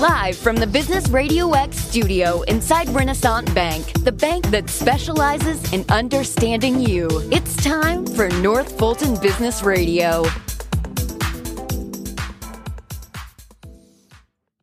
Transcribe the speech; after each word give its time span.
Live 0.00 0.36
from 0.36 0.56
the 0.56 0.66
Business 0.66 1.08
Radio 1.08 1.52
X 1.52 1.78
studio 1.78 2.42
inside 2.42 2.86
Renaissance 2.90 3.50
Bank, 3.54 3.94
the 4.04 4.12
bank 4.12 4.46
that 4.50 4.68
specializes 4.68 5.72
in 5.72 5.86
understanding 5.88 6.78
you. 6.78 7.08
It's 7.32 7.56
time 7.56 8.04
for 8.04 8.28
North 8.28 8.78
Fulton 8.78 9.18
Business 9.22 9.62
Radio. 9.62 10.26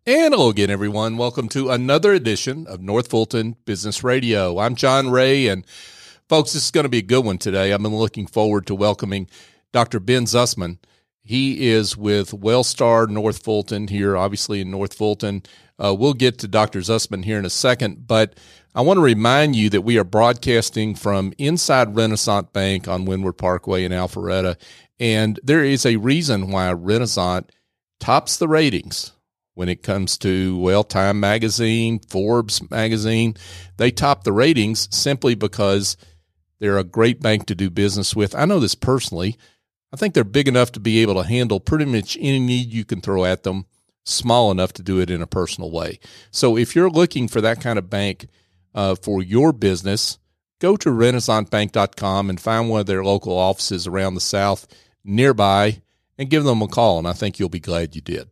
And 0.05 0.36
hello 0.36 0.50
again, 0.50 0.69
everyone. 0.69 1.18
Welcome 1.18 1.50
to 1.50 1.71
another 1.71 2.13
edition 2.13 2.68
of 2.68 2.81
North 2.81 3.07
Fulton 3.07 3.55
Business 3.65 4.04
Radio. 4.04 4.59
I'm 4.59 4.75
John 4.75 5.09
Ray, 5.09 5.47
and 5.47 5.65
folks, 6.29 6.54
this 6.54 6.65
is 6.65 6.71
going 6.71 6.86
to 6.86 6.89
be 6.89 7.00
a 7.00 7.02
good 7.02 7.25
one 7.25 7.39
today. 7.39 7.73
I've 7.73 7.81
been 7.81 7.95
looking 7.95 8.27
forward 8.27 8.68
to 8.68 8.75
welcoming 8.75 9.27
Dr. 9.71 10.00
Ben 10.00 10.25
Zussman. 10.25 10.77
He 11.23 11.69
is 11.69 11.95
with 11.95 12.32
Wellstar 12.32 13.07
North 13.07 13.43
Fulton 13.43 13.87
here, 13.87 14.18
obviously 14.18 14.59
in 14.59 14.69
North 14.69 14.93
Fulton. 14.93 15.43
Uh, 15.79 15.95
we'll 15.97 16.14
get 16.14 16.37
to 16.39 16.47
Dr. 16.47 16.79
Zussman 16.79 17.23
here 17.23 17.39
in 17.39 17.45
a 17.45 17.50
second, 17.50 18.07
but 18.07 18.37
I 18.75 18.81
want 18.81 18.97
to 18.97 19.01
remind 19.01 19.55
you 19.55 19.69
that 19.69 19.81
we 19.81 19.97
are 19.97 20.04
broadcasting 20.04 20.95
from 20.95 21.33
inside 21.37 21.95
Renaissance 21.95 22.50
Bank 22.51 22.87
on 22.87 23.05
Windward 23.05 23.37
Parkway 23.37 23.86
in 23.86 23.91
Alpharetta. 23.91 24.57
And 25.00 25.39
there 25.43 25.64
is 25.64 25.86
a 25.86 25.97
reason 25.97 26.51
why 26.51 26.71
Renaissance 26.71 27.51
tops 28.00 28.37
the 28.37 28.47
ratings 28.47 29.14
when 29.53 29.69
it 29.69 29.83
comes 29.83 30.17
to, 30.19 30.57
well, 30.57 30.83
Time 30.83 31.19
Magazine, 31.19 32.00
Forbes 32.00 32.69
Magazine. 32.69 33.36
They 33.78 33.92
top 33.92 34.23
the 34.23 34.33
ratings 34.33 34.94
simply 34.95 35.36
because 35.36 35.95
they're 36.59 36.78
a 36.78 36.83
great 36.83 37.22
bank 37.22 37.45
to 37.45 37.55
do 37.55 37.69
business 37.69 38.16
with. 38.16 38.36
I 38.36 38.45
know 38.45 38.59
this 38.59 38.75
personally. 38.75 39.38
I 39.94 39.95
think 39.95 40.16
they're 40.16 40.23
big 40.23 40.47
enough 40.47 40.72
to 40.72 40.80
be 40.80 41.03
able 41.03 41.22
to 41.22 41.28
handle 41.28 41.59
pretty 41.59 41.86
much 41.86 42.17
any 42.20 42.39
need 42.39 42.73
you 42.73 42.84
can 42.84 43.00
throw 43.00 43.25
at 43.25 43.44
them, 43.44 43.67
small 44.04 44.50
enough 44.50 44.73
to 44.73 44.81
do 44.81 45.00
it 45.00 45.12
in 45.12 45.22
a 45.22 45.28
personal 45.28 45.70
way. 45.70 46.00
So 46.31 46.58
if 46.58 46.76
you're 46.76 46.90
looking 46.90 47.28
for 47.28 47.42
that 47.42 47.62
kind 47.62 47.78
of 47.78 47.92
bank 47.92 48.26
uh, 48.73 48.95
for 48.95 49.22
your 49.22 49.54
business, 49.54 50.17
go 50.59 50.76
to 50.78 50.90
renaissancebank.com 50.90 52.30
and 52.32 52.42
find 52.42 52.70
one 52.70 52.80
of 52.80 52.86
their 52.88 53.04
local 53.04 53.38
offices 53.38 53.86
around 53.86 54.16
the 54.16 54.20
South 54.20 54.66
nearby 55.06 55.84
and 56.17 56.30
give 56.30 56.44
them 56.44 56.64
a 56.64 56.67
call. 56.67 56.98
And 56.98 57.08
I 57.08 57.14
think 57.14 57.38
you'll 57.38 57.50
be 57.50 57.60
glad 57.60 57.95
you 57.95 58.02
did. 58.02 58.30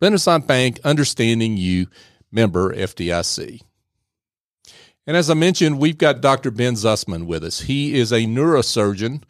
Renaissance 0.00 0.46
Bank, 0.46 0.78
understanding 0.84 1.56
you, 1.56 1.88
member 2.30 2.72
FDIC. 2.72 3.62
And 5.08 5.16
as 5.16 5.28
I 5.28 5.34
mentioned, 5.34 5.80
we've 5.80 5.98
got 5.98 6.20
Dr. 6.20 6.52
Ben 6.52 6.74
Zussman 6.74 7.26
with 7.26 7.42
us. 7.42 7.62
He 7.62 7.98
is 7.98 8.12
a 8.12 8.20
neurosurgeon 8.20 9.24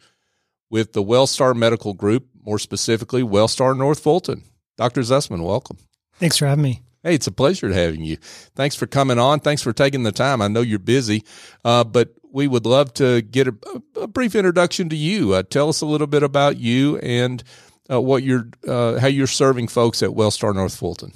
with 0.73 0.93
the 0.93 1.03
Wellstar 1.03 1.55
Medical 1.55 1.93
Group, 1.93 2.25
more 2.43 2.57
specifically, 2.57 3.21
Wellstar 3.21 3.77
North 3.77 3.99
Fulton. 3.99 4.41
Dr. 4.75 5.01
Zussman, 5.01 5.45
welcome. 5.45 5.77
Thanks 6.15 6.35
for 6.35 6.47
having 6.47 6.63
me. 6.63 6.81
Hey, 7.03 7.13
it's 7.13 7.27
a 7.27 7.31
pleasure 7.31 7.71
having 7.71 8.03
you. 8.03 8.17
Thanks 8.55 8.75
for 8.75 8.87
coming 8.87 9.19
on. 9.19 9.39
Thanks 9.39 9.61
for 9.61 9.71
taking 9.71 10.01
the 10.01 10.11
time. 10.11 10.41
I 10.41 10.47
know 10.47 10.61
you're 10.61 10.79
busy, 10.79 11.25
uh, 11.63 11.83
but 11.83 12.15
we 12.31 12.47
would 12.47 12.65
love 12.65 12.91
to 12.95 13.21
get 13.21 13.47
a, 13.47 13.55
a 14.01 14.07
brief 14.07 14.33
introduction 14.33 14.89
to 14.89 14.95
you. 14.95 15.33
Uh, 15.33 15.43
tell 15.43 15.69
us 15.69 15.81
a 15.81 15.85
little 15.85 16.07
bit 16.07 16.23
about 16.23 16.57
you 16.57 16.97
and 16.97 17.43
uh, 17.91 18.01
what 18.01 18.23
you're, 18.23 18.47
uh, 18.67 18.97
how 18.97 19.05
you're 19.05 19.27
serving 19.27 19.67
folks 19.67 20.01
at 20.01 20.09
Wellstar 20.09 20.55
North 20.55 20.75
Fulton. 20.75 21.13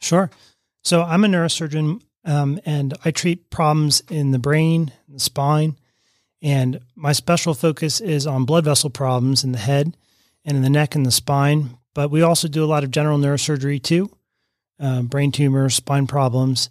Sure. 0.00 0.30
So 0.82 1.02
I'm 1.02 1.24
a 1.24 1.28
neurosurgeon, 1.28 2.00
um, 2.24 2.58
and 2.64 2.94
I 3.04 3.10
treat 3.10 3.50
problems 3.50 4.02
in 4.08 4.30
the 4.30 4.38
brain, 4.38 4.92
the 5.10 5.20
spine, 5.20 5.76
and 6.44 6.80
my 6.94 7.12
special 7.12 7.54
focus 7.54 8.02
is 8.02 8.26
on 8.26 8.44
blood 8.44 8.66
vessel 8.66 8.90
problems 8.90 9.44
in 9.44 9.52
the 9.52 9.58
head 9.58 9.96
and 10.44 10.58
in 10.58 10.62
the 10.62 10.68
neck 10.68 10.94
and 10.94 11.06
the 11.06 11.10
spine. 11.10 11.78
But 11.94 12.10
we 12.10 12.20
also 12.20 12.48
do 12.48 12.62
a 12.62 12.66
lot 12.66 12.84
of 12.84 12.90
general 12.90 13.18
neurosurgery 13.18 13.82
too, 13.82 14.10
uh, 14.78 15.02
brain 15.02 15.32
tumors, 15.32 15.74
spine 15.74 16.06
problems. 16.06 16.68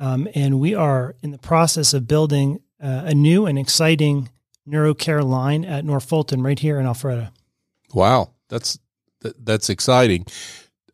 Um, 0.00 0.26
and 0.34 0.58
we 0.58 0.74
are 0.74 1.14
in 1.22 1.30
the 1.30 1.38
process 1.38 1.94
of 1.94 2.08
building 2.08 2.60
uh, 2.82 3.02
a 3.04 3.14
new 3.14 3.46
and 3.46 3.60
exciting 3.60 4.28
neurocare 4.68 5.24
line 5.24 5.64
at 5.64 5.84
North 5.84 6.04
Fulton 6.04 6.42
right 6.42 6.58
here 6.58 6.80
in 6.80 6.86
Alpharetta. 6.86 7.30
Wow, 7.94 8.30
that's 8.48 8.76
that, 9.20 9.44
that's 9.44 9.70
exciting. 9.70 10.26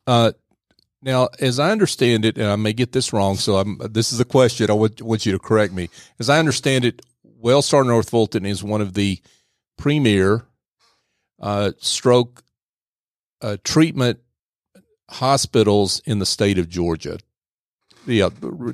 Uh, 0.07 0.33
now, 1.01 1.29
as 1.41 1.59
I 1.59 1.71
understand 1.71 2.27
it, 2.27 2.37
and 2.37 2.47
I 2.49 2.57
may 2.57 2.75
get 2.75 2.93
this 2.93 3.13
wrong, 3.13 3.37
so 3.37 3.57
I'm, 3.57 3.79
this 3.91 4.13
is 4.13 4.21
a 4.21 4.25
question 4.25 4.69
I 4.69 4.75
want, 4.75 5.01
want 5.01 5.25
you 5.25 5.33
to 5.33 5.39
correct 5.39 5.73
me. 5.73 5.89
As 6.19 6.29
I 6.29 6.39
understand 6.39 6.85
it, 6.85 7.01
Wellstar 7.43 7.87
North 7.87 8.11
Fulton 8.11 8.45
is 8.45 8.65
one 8.65 8.81
of 8.81 8.95
the 8.95 9.21
premier 9.77 10.45
uh, 11.41 11.73
stroke 11.79 12.43
uh, 13.41 13.57
treatment 13.65 14.19
hospitals 15.11 16.01
in 16.05 16.19
the 16.19 16.27
state 16.27 16.59
of 16.59 16.69
Georgia. 16.69 17.19
Yeah, 18.07 18.31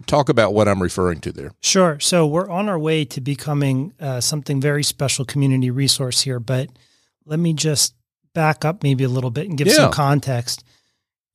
talk 0.06 0.28
about 0.28 0.54
what 0.54 0.68
I'm 0.68 0.82
referring 0.82 1.20
to 1.22 1.32
there. 1.32 1.50
Sure. 1.60 1.98
So 1.98 2.26
we're 2.26 2.48
on 2.48 2.68
our 2.68 2.78
way 2.78 3.04
to 3.06 3.20
becoming 3.20 3.92
uh, 3.98 4.20
something 4.20 4.60
very 4.60 4.84
special 4.84 5.24
community 5.24 5.70
resource 5.70 6.20
here, 6.20 6.38
but 6.38 6.68
let 7.24 7.38
me 7.38 7.52
just 7.52 7.94
back 8.32 8.64
up 8.64 8.82
maybe 8.82 9.02
a 9.02 9.08
little 9.08 9.30
bit 9.30 9.48
and 9.48 9.58
give 9.58 9.66
yeah. 9.66 9.74
some 9.74 9.92
context. 9.92 10.64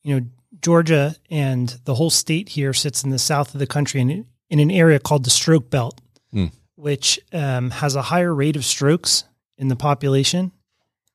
You 0.03 0.19
know, 0.19 0.27
Georgia 0.61 1.15
and 1.29 1.77
the 1.83 1.95
whole 1.95 2.09
state 2.09 2.49
here 2.49 2.73
sits 2.73 3.03
in 3.03 3.09
the 3.09 3.19
south 3.19 3.53
of 3.53 3.59
the 3.59 3.67
country 3.67 3.99
in, 3.99 4.25
in 4.49 4.59
an 4.59 4.71
area 4.71 4.99
called 4.99 5.25
the 5.25 5.29
Stroke 5.29 5.69
Belt. 5.69 5.99
Mm 6.33 6.51
which 6.79 7.19
um, 7.33 7.71
has 7.71 7.95
a 7.95 8.01
higher 8.01 8.33
rate 8.33 8.55
of 8.55 8.63
strokes 8.63 9.25
in 9.57 9.67
the 9.67 9.75
population. 9.75 10.53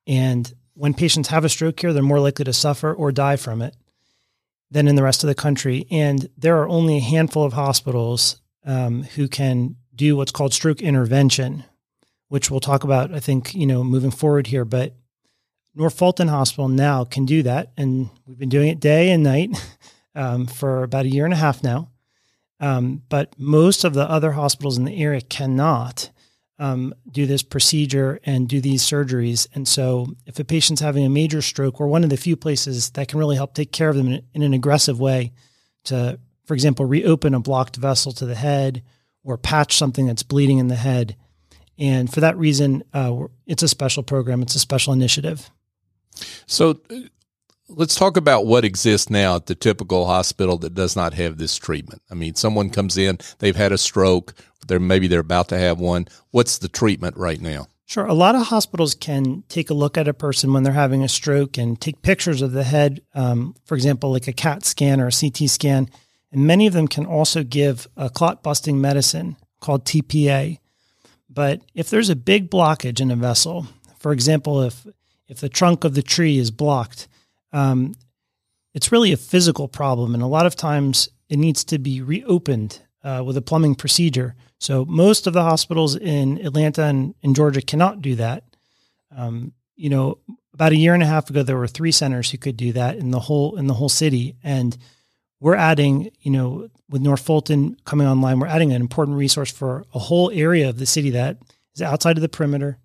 And 0.06 0.52
when 0.74 0.92
patients 0.92 1.28
have 1.28 1.44
a 1.44 1.48
stroke 1.48 1.80
here, 1.80 1.94
they're 1.94 2.02
more 2.02 2.20
likely 2.20 2.44
to 2.44 2.52
suffer 2.52 2.92
or 2.92 3.10
die 3.12 3.36
from 3.36 3.62
it 3.62 3.74
than 4.70 4.86
in 4.86 4.94
the 4.94 5.02
rest 5.02 5.24
of 5.24 5.28
the 5.28 5.34
country. 5.34 5.86
And 5.90 6.28
there 6.36 6.58
are 6.58 6.68
only 6.68 6.98
a 6.98 7.00
handful 7.00 7.44
of 7.44 7.54
hospitals 7.54 8.42
um, 8.66 9.04
who 9.04 9.26
can 9.26 9.76
do 9.94 10.16
what's 10.16 10.32
called 10.32 10.52
stroke 10.52 10.82
intervention, 10.82 11.64
which 12.28 12.50
we'll 12.50 12.60
talk 12.60 12.84
about, 12.84 13.14
I 13.14 13.20
think, 13.20 13.54
you 13.54 13.66
know, 13.66 13.82
moving 13.82 14.10
forward 14.10 14.48
here. 14.48 14.66
But 14.66 14.94
North 15.74 15.96
Fulton 15.96 16.28
Hospital 16.28 16.68
now 16.68 17.04
can 17.04 17.24
do 17.24 17.42
that. 17.42 17.72
And 17.78 18.10
we've 18.26 18.38
been 18.38 18.50
doing 18.50 18.68
it 18.68 18.80
day 18.80 19.10
and 19.10 19.22
night 19.22 19.50
um, 20.14 20.46
for 20.46 20.82
about 20.82 21.06
a 21.06 21.10
year 21.10 21.24
and 21.24 21.32
a 21.32 21.38
half 21.38 21.62
now. 21.62 21.88
Um, 22.60 23.02
but 23.08 23.34
most 23.38 23.84
of 23.84 23.94
the 23.94 24.08
other 24.08 24.32
hospitals 24.32 24.78
in 24.78 24.84
the 24.84 25.02
area 25.02 25.20
cannot 25.20 26.10
um, 26.58 26.94
do 27.10 27.26
this 27.26 27.42
procedure 27.42 28.20
and 28.24 28.48
do 28.48 28.60
these 28.60 28.82
surgeries. 28.82 29.48
And 29.54 29.66
so, 29.66 30.14
if 30.26 30.38
a 30.38 30.44
patient's 30.44 30.80
having 30.80 31.04
a 31.04 31.10
major 31.10 31.42
stroke, 31.42 31.80
we're 31.80 31.86
one 31.86 32.04
of 32.04 32.10
the 32.10 32.16
few 32.16 32.36
places 32.36 32.90
that 32.90 33.08
can 33.08 33.18
really 33.18 33.36
help 33.36 33.54
take 33.54 33.72
care 33.72 33.88
of 33.88 33.96
them 33.96 34.08
in, 34.08 34.22
in 34.34 34.42
an 34.42 34.54
aggressive 34.54 35.00
way 35.00 35.32
to, 35.84 36.18
for 36.44 36.54
example, 36.54 36.86
reopen 36.86 37.34
a 37.34 37.40
blocked 37.40 37.76
vessel 37.76 38.12
to 38.12 38.26
the 38.26 38.36
head 38.36 38.82
or 39.24 39.36
patch 39.36 39.76
something 39.76 40.06
that's 40.06 40.22
bleeding 40.22 40.58
in 40.58 40.68
the 40.68 40.76
head. 40.76 41.16
And 41.76 42.12
for 42.12 42.20
that 42.20 42.36
reason, 42.38 42.84
uh, 42.92 43.24
it's 43.46 43.64
a 43.64 43.68
special 43.68 44.04
program, 44.04 44.42
it's 44.42 44.54
a 44.54 44.60
special 44.60 44.92
initiative. 44.92 45.50
So, 46.46 46.78
let's 47.76 47.94
talk 47.94 48.16
about 48.16 48.46
what 48.46 48.64
exists 48.64 49.10
now 49.10 49.36
at 49.36 49.46
the 49.46 49.54
typical 49.54 50.06
hospital 50.06 50.58
that 50.58 50.74
does 50.74 50.96
not 50.96 51.14
have 51.14 51.38
this 51.38 51.56
treatment. 51.56 52.02
I 52.10 52.14
mean, 52.14 52.34
someone 52.34 52.70
comes 52.70 52.96
in, 52.96 53.18
they've 53.38 53.56
had 53.56 53.72
a 53.72 53.78
stroke, 53.78 54.34
they're 54.66 54.80
maybe 54.80 55.08
they're 55.08 55.20
about 55.20 55.48
to 55.48 55.58
have 55.58 55.78
one. 55.78 56.08
What's 56.30 56.58
the 56.58 56.68
treatment 56.68 57.16
right 57.16 57.40
now? 57.40 57.68
Sure. 57.86 58.06
A 58.06 58.14
lot 58.14 58.34
of 58.34 58.46
hospitals 58.46 58.94
can 58.94 59.44
take 59.48 59.68
a 59.68 59.74
look 59.74 59.98
at 59.98 60.08
a 60.08 60.14
person 60.14 60.52
when 60.52 60.62
they're 60.62 60.72
having 60.72 61.02
a 61.02 61.08
stroke 61.08 61.58
and 61.58 61.78
take 61.78 62.00
pictures 62.00 62.40
of 62.40 62.52
the 62.52 62.64
head, 62.64 63.02
um, 63.14 63.54
for 63.66 63.74
example, 63.74 64.10
like 64.10 64.26
a 64.26 64.32
CAT 64.32 64.64
scan 64.64 65.00
or 65.00 65.08
a 65.08 65.12
CT 65.12 65.50
scan. 65.50 65.90
And 66.32 66.46
many 66.46 66.66
of 66.66 66.72
them 66.72 66.88
can 66.88 67.04
also 67.04 67.44
give 67.44 67.86
a 67.96 68.08
clot 68.08 68.42
busting 68.42 68.80
medicine 68.80 69.36
called 69.60 69.84
TPA. 69.84 70.58
But 71.28 71.60
if 71.74 71.90
there's 71.90 72.10
a 72.10 72.16
big 72.16 72.50
blockage 72.50 73.00
in 73.00 73.10
a 73.10 73.16
vessel, 73.16 73.66
for 73.98 74.12
example, 74.12 74.62
if 74.62 74.86
if 75.28 75.40
the 75.40 75.48
trunk 75.48 75.84
of 75.84 75.94
the 75.94 76.02
tree 76.02 76.38
is 76.38 76.50
blocked, 76.50 77.08
um, 77.54 77.94
it's 78.74 78.92
really 78.92 79.12
a 79.12 79.16
physical 79.16 79.68
problem. 79.68 80.12
And 80.12 80.22
a 80.22 80.26
lot 80.26 80.46
of 80.46 80.56
times 80.56 81.08
it 81.28 81.38
needs 81.38 81.64
to 81.64 81.78
be 81.78 82.02
reopened 82.02 82.80
uh, 83.02 83.22
with 83.24 83.36
a 83.36 83.42
plumbing 83.42 83.76
procedure. 83.76 84.34
So 84.58 84.84
most 84.84 85.26
of 85.26 85.32
the 85.32 85.42
hospitals 85.42 85.94
in 85.94 86.44
Atlanta 86.44 86.84
and 86.84 87.14
in 87.22 87.34
Georgia 87.34 87.62
cannot 87.62 88.02
do 88.02 88.16
that. 88.16 88.44
Um, 89.16 89.52
you 89.76 89.88
know, 89.88 90.18
about 90.52 90.72
a 90.72 90.76
year 90.76 90.94
and 90.94 91.02
a 91.02 91.06
half 91.06 91.30
ago, 91.30 91.42
there 91.42 91.56
were 91.56 91.68
three 91.68 91.92
centers 91.92 92.30
who 92.30 92.38
could 92.38 92.56
do 92.56 92.72
that 92.72 92.96
in 92.96 93.10
the 93.10 93.20
whole 93.20 93.56
in 93.56 93.66
the 93.66 93.74
whole 93.74 93.88
city, 93.88 94.36
and 94.42 94.76
we're 95.40 95.56
adding, 95.56 96.10
you 96.20 96.30
know, 96.30 96.68
with 96.88 97.02
North 97.02 97.20
Fulton 97.20 97.76
coming 97.84 98.06
online, 98.06 98.38
we're 98.38 98.46
adding 98.46 98.72
an 98.72 98.80
important 98.80 99.16
resource 99.16 99.50
for 99.50 99.84
a 99.92 99.98
whole 99.98 100.30
area 100.30 100.68
of 100.68 100.78
the 100.78 100.86
city 100.86 101.10
that 101.10 101.38
is 101.74 101.82
outside 101.82 102.16
of 102.16 102.22
the 102.22 102.28
perimeter, 102.28 102.78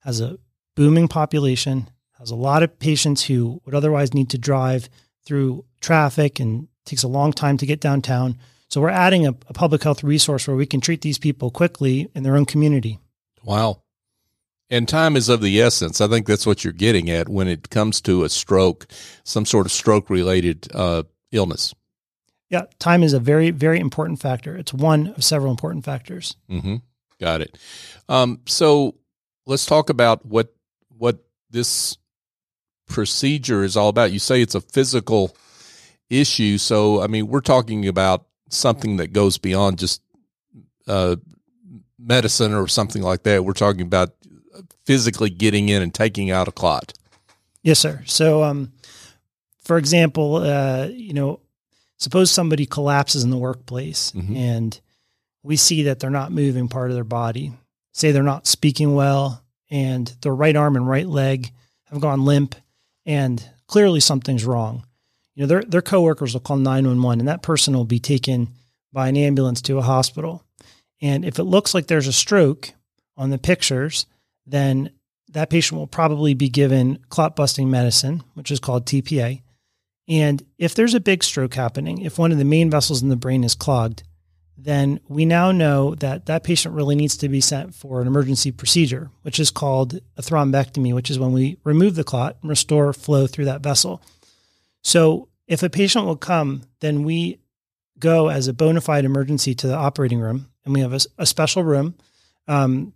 has 0.00 0.20
a 0.20 0.38
booming 0.76 1.08
population, 1.08 1.88
has 2.18 2.30
a 2.30 2.36
lot 2.36 2.62
of 2.62 2.78
patients 2.78 3.24
who 3.24 3.60
would 3.64 3.74
otherwise 3.74 4.14
need 4.14 4.30
to 4.30 4.38
drive 4.38 4.88
through 5.24 5.64
traffic 5.80 6.40
and 6.40 6.68
takes 6.84 7.02
a 7.02 7.08
long 7.08 7.32
time 7.32 7.56
to 7.58 7.66
get 7.66 7.80
downtown. 7.80 8.38
So 8.68 8.80
we're 8.80 8.88
adding 8.88 9.26
a, 9.26 9.30
a, 9.30 9.52
public 9.52 9.82
health 9.82 10.02
resource 10.02 10.48
where 10.48 10.56
we 10.56 10.66
can 10.66 10.80
treat 10.80 11.02
these 11.02 11.18
people 11.18 11.50
quickly 11.50 12.08
in 12.14 12.22
their 12.22 12.36
own 12.36 12.46
community. 12.46 12.98
Wow. 13.44 13.82
And 14.70 14.88
time 14.88 15.16
is 15.16 15.28
of 15.28 15.40
the 15.40 15.60
essence. 15.60 16.00
I 16.00 16.08
think 16.08 16.26
that's 16.26 16.46
what 16.46 16.64
you're 16.64 16.72
getting 16.72 17.08
at 17.08 17.28
when 17.28 17.46
it 17.46 17.70
comes 17.70 18.00
to 18.02 18.24
a 18.24 18.28
stroke, 18.28 18.86
some 19.22 19.46
sort 19.46 19.66
of 19.66 19.72
stroke 19.72 20.10
related 20.10 20.66
uh, 20.74 21.04
illness. 21.30 21.74
Yeah, 22.50 22.62
time 22.78 23.02
is 23.02 23.12
a 23.12 23.20
very, 23.20 23.50
very 23.50 23.78
important 23.78 24.20
factor. 24.20 24.56
It's 24.56 24.72
one 24.72 25.08
of 25.08 25.24
several 25.24 25.50
important 25.50 25.84
factors. 25.84 26.36
Mm-hmm. 26.50 26.76
Got 27.20 27.40
it. 27.40 27.58
Um, 28.08 28.40
so 28.46 28.96
let's 29.46 29.66
talk 29.66 29.90
about 29.90 30.26
what 30.26 30.54
what 30.96 31.24
this 31.50 31.96
procedure 32.86 33.64
is 33.64 33.76
all 33.76 33.88
about. 33.88 34.12
You 34.12 34.18
say 34.18 34.42
it's 34.42 34.54
a 34.54 34.60
physical 34.60 35.36
issue, 36.10 36.58
so 36.58 37.02
I 37.02 37.06
mean 37.06 37.28
we're 37.28 37.40
talking 37.40 37.88
about 37.88 38.26
something 38.48 38.96
that 38.98 39.12
goes 39.12 39.38
beyond 39.38 39.78
just 39.78 40.02
uh, 40.86 41.16
medicine 41.98 42.54
or 42.54 42.68
something 42.68 43.02
like 43.02 43.24
that. 43.24 43.44
We're 43.44 43.52
talking 43.52 43.82
about 43.82 44.14
physically 44.84 45.30
getting 45.30 45.68
in 45.68 45.82
and 45.82 45.92
taking 45.92 46.30
out 46.30 46.48
a 46.48 46.52
clot. 46.52 46.92
Yes, 47.62 47.80
sir. 47.80 48.02
So, 48.06 48.44
um, 48.44 48.72
for 49.58 49.76
example, 49.76 50.36
uh, 50.36 50.88
you 50.92 51.12
know, 51.12 51.40
suppose 51.98 52.30
somebody 52.30 52.66
collapses 52.66 53.24
in 53.24 53.30
the 53.30 53.36
workplace 53.36 54.12
mm-hmm. 54.12 54.36
and 54.36 54.80
we 55.42 55.56
see 55.56 55.84
that 55.84 55.98
they're 55.98 56.10
not 56.10 56.32
moving 56.32 56.68
part 56.68 56.90
of 56.90 56.94
their 56.94 57.04
body. 57.04 57.52
Say 57.92 58.12
they're 58.12 58.22
not 58.22 58.46
speaking 58.46 58.94
well 58.94 59.42
and 59.70 60.06
their 60.20 60.34
right 60.34 60.54
arm 60.54 60.76
and 60.76 60.88
right 60.88 61.06
leg 61.06 61.50
have 61.90 62.00
gone 62.00 62.24
limp 62.24 62.54
and 63.06 63.48
clearly 63.66 64.00
something's 64.00 64.44
wrong. 64.44 64.84
You 65.34 65.42
know, 65.42 65.46
their 65.46 65.62
their 65.62 65.82
coworkers 65.82 66.34
will 66.34 66.40
call 66.40 66.56
911 66.56 67.20
and 67.20 67.28
that 67.28 67.42
person 67.42 67.74
will 67.74 67.84
be 67.84 68.00
taken 68.00 68.48
by 68.92 69.08
an 69.08 69.16
ambulance 69.16 69.62
to 69.62 69.78
a 69.78 69.82
hospital. 69.82 70.42
And 71.00 71.24
if 71.24 71.38
it 71.38 71.44
looks 71.44 71.74
like 71.74 71.86
there's 71.86 72.08
a 72.08 72.12
stroke 72.12 72.72
on 73.16 73.30
the 73.30 73.38
pictures, 73.38 74.06
then 74.46 74.90
that 75.28 75.50
patient 75.50 75.78
will 75.78 75.86
probably 75.86 76.34
be 76.34 76.48
given 76.48 76.98
clot 77.10 77.36
busting 77.36 77.70
medicine, 77.70 78.22
which 78.34 78.50
is 78.50 78.60
called 78.60 78.86
TPA. 78.86 79.42
And 80.08 80.44
if 80.56 80.74
there's 80.74 80.94
a 80.94 81.00
big 81.00 81.22
stroke 81.24 81.54
happening, 81.54 82.00
if 82.00 82.18
one 82.18 82.32
of 82.32 82.38
the 82.38 82.44
main 82.44 82.70
vessels 82.70 83.02
in 83.02 83.08
the 83.08 83.16
brain 83.16 83.44
is 83.44 83.54
clogged, 83.54 84.02
then 84.58 85.00
we 85.08 85.24
now 85.24 85.52
know 85.52 85.94
that 85.96 86.26
that 86.26 86.44
patient 86.44 86.74
really 86.74 86.96
needs 86.96 87.16
to 87.18 87.28
be 87.28 87.40
sent 87.40 87.74
for 87.74 88.00
an 88.00 88.06
emergency 88.06 88.50
procedure, 88.50 89.10
which 89.22 89.38
is 89.38 89.50
called 89.50 90.00
a 90.16 90.22
thrombectomy, 90.22 90.94
which 90.94 91.10
is 91.10 91.18
when 91.18 91.32
we 91.32 91.58
remove 91.64 91.94
the 91.94 92.04
clot 92.04 92.36
and 92.40 92.48
restore 92.48 92.92
flow 92.92 93.26
through 93.26 93.44
that 93.44 93.62
vessel. 93.62 94.02
So 94.82 95.28
if 95.46 95.62
a 95.62 95.70
patient 95.70 96.06
will 96.06 96.16
come, 96.16 96.62
then 96.80 97.02
we 97.02 97.38
go 97.98 98.28
as 98.28 98.48
a 98.48 98.54
bona 98.54 98.80
fide 98.80 99.04
emergency 99.04 99.54
to 99.54 99.66
the 99.66 99.76
operating 99.76 100.20
room, 100.20 100.48
and 100.64 100.72
we 100.72 100.80
have 100.80 100.92
a, 100.92 101.00
a 101.18 101.26
special 101.26 101.62
room 101.62 101.94
um, 102.48 102.94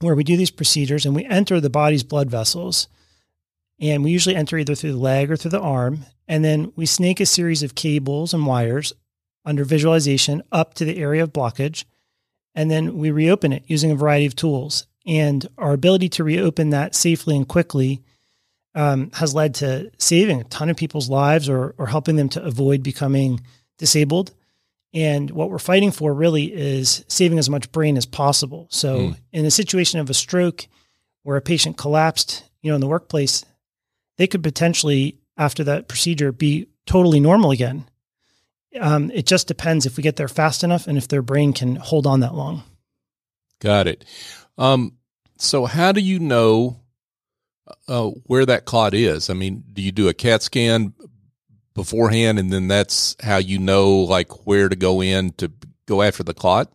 where 0.00 0.14
we 0.14 0.24
do 0.24 0.36
these 0.36 0.50
procedures, 0.50 1.06
and 1.06 1.14
we 1.14 1.24
enter 1.24 1.60
the 1.60 1.70
body's 1.70 2.02
blood 2.02 2.30
vessels. 2.30 2.88
And 3.80 4.04
we 4.04 4.10
usually 4.10 4.36
enter 4.36 4.58
either 4.58 4.74
through 4.74 4.92
the 4.92 4.98
leg 4.98 5.30
or 5.30 5.36
through 5.36 5.52
the 5.52 5.60
arm. 5.60 6.04
And 6.28 6.44
then 6.44 6.70
we 6.76 6.84
snake 6.84 7.18
a 7.18 7.24
series 7.24 7.62
of 7.62 7.74
cables 7.74 8.34
and 8.34 8.46
wires 8.46 8.92
under 9.44 9.64
visualization 9.64 10.42
up 10.52 10.74
to 10.74 10.84
the 10.84 10.98
area 10.98 11.22
of 11.22 11.32
blockage. 11.32 11.84
And 12.54 12.70
then 12.70 12.98
we 12.98 13.10
reopen 13.10 13.52
it 13.52 13.64
using 13.66 13.90
a 13.90 13.96
variety 13.96 14.26
of 14.26 14.36
tools. 14.36 14.86
And 15.06 15.46
our 15.56 15.72
ability 15.72 16.08
to 16.10 16.24
reopen 16.24 16.70
that 16.70 16.94
safely 16.94 17.36
and 17.36 17.48
quickly 17.48 18.02
um, 18.74 19.10
has 19.14 19.34
led 19.34 19.54
to 19.56 19.90
saving 19.98 20.40
a 20.40 20.44
ton 20.44 20.70
of 20.70 20.76
people's 20.76 21.08
lives 21.08 21.48
or, 21.48 21.74
or 21.78 21.86
helping 21.86 22.16
them 22.16 22.28
to 22.30 22.42
avoid 22.42 22.82
becoming 22.82 23.40
disabled. 23.78 24.32
And 24.92 25.30
what 25.30 25.50
we're 25.50 25.58
fighting 25.58 25.92
for 25.92 26.12
really 26.12 26.52
is 26.52 27.04
saving 27.08 27.38
as 27.38 27.48
much 27.48 27.70
brain 27.72 27.96
as 27.96 28.06
possible. 28.06 28.66
So, 28.70 28.98
mm. 28.98 29.16
in 29.32 29.44
a 29.44 29.50
situation 29.50 30.00
of 30.00 30.10
a 30.10 30.14
stroke 30.14 30.66
where 31.22 31.36
a 31.36 31.42
patient 31.42 31.76
collapsed, 31.76 32.44
you 32.62 32.70
know, 32.70 32.74
in 32.74 32.80
the 32.80 32.88
workplace, 32.88 33.44
they 34.18 34.26
could 34.26 34.42
potentially, 34.42 35.16
after 35.36 35.62
that 35.64 35.86
procedure, 35.88 36.32
be 36.32 36.66
totally 36.86 37.20
normal 37.20 37.52
again. 37.52 37.88
Um, 38.78 39.10
it 39.10 39.26
just 39.26 39.48
depends 39.48 39.86
if 39.86 39.96
we 39.96 40.02
get 40.02 40.16
there 40.16 40.28
fast 40.28 40.62
enough 40.62 40.86
and 40.86 40.96
if 40.96 41.08
their 41.08 41.22
brain 41.22 41.52
can 41.52 41.76
hold 41.76 42.06
on 42.06 42.20
that 42.20 42.34
long. 42.34 42.62
Got 43.60 43.88
it. 43.88 44.04
Um, 44.56 44.96
so, 45.38 45.66
how 45.66 45.92
do 45.92 46.00
you 46.00 46.18
know 46.18 46.80
uh, 47.88 48.08
where 48.26 48.46
that 48.46 48.64
clot 48.64 48.94
is? 48.94 49.30
I 49.30 49.34
mean, 49.34 49.64
do 49.72 49.82
you 49.82 49.92
do 49.92 50.08
a 50.08 50.14
CAT 50.14 50.42
scan 50.42 50.92
beforehand, 51.74 52.38
and 52.38 52.52
then 52.52 52.68
that's 52.68 53.16
how 53.20 53.38
you 53.38 53.58
know 53.58 53.98
like 53.98 54.46
where 54.46 54.68
to 54.68 54.76
go 54.76 55.02
in 55.02 55.32
to 55.34 55.50
go 55.86 56.02
after 56.02 56.22
the 56.22 56.34
clot? 56.34 56.72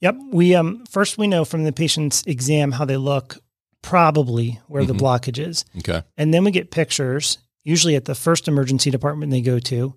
Yep. 0.00 0.16
We 0.32 0.54
um 0.54 0.84
first 0.86 1.18
we 1.18 1.26
know 1.26 1.44
from 1.44 1.64
the 1.64 1.72
patient's 1.72 2.22
exam 2.26 2.72
how 2.72 2.84
they 2.84 2.96
look, 2.96 3.38
probably 3.82 4.60
where 4.66 4.82
mm-hmm. 4.82 4.96
the 4.96 5.02
blockage 5.02 5.38
is. 5.38 5.64
Okay. 5.78 6.02
And 6.16 6.32
then 6.32 6.44
we 6.44 6.50
get 6.50 6.70
pictures, 6.70 7.38
usually 7.62 7.96
at 7.96 8.04
the 8.04 8.14
first 8.14 8.48
emergency 8.48 8.90
department 8.90 9.30
they 9.30 9.40
go 9.40 9.58
to, 9.60 9.94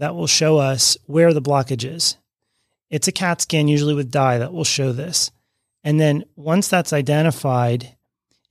that 0.00 0.14
will 0.14 0.26
show 0.26 0.56
us 0.56 0.96
where 1.04 1.32
the 1.32 1.42
blockage 1.42 1.84
is. 1.84 2.16
It's 2.88 3.06
a 3.06 3.12
CAT 3.12 3.42
scan, 3.42 3.68
usually 3.68 3.94
with 3.94 4.10
dye, 4.10 4.38
that 4.38 4.52
will 4.52 4.64
show 4.64 4.92
this. 4.92 5.30
And 5.84 6.00
then 6.00 6.24
once 6.36 6.68
that's 6.68 6.92
identified, 6.92 7.96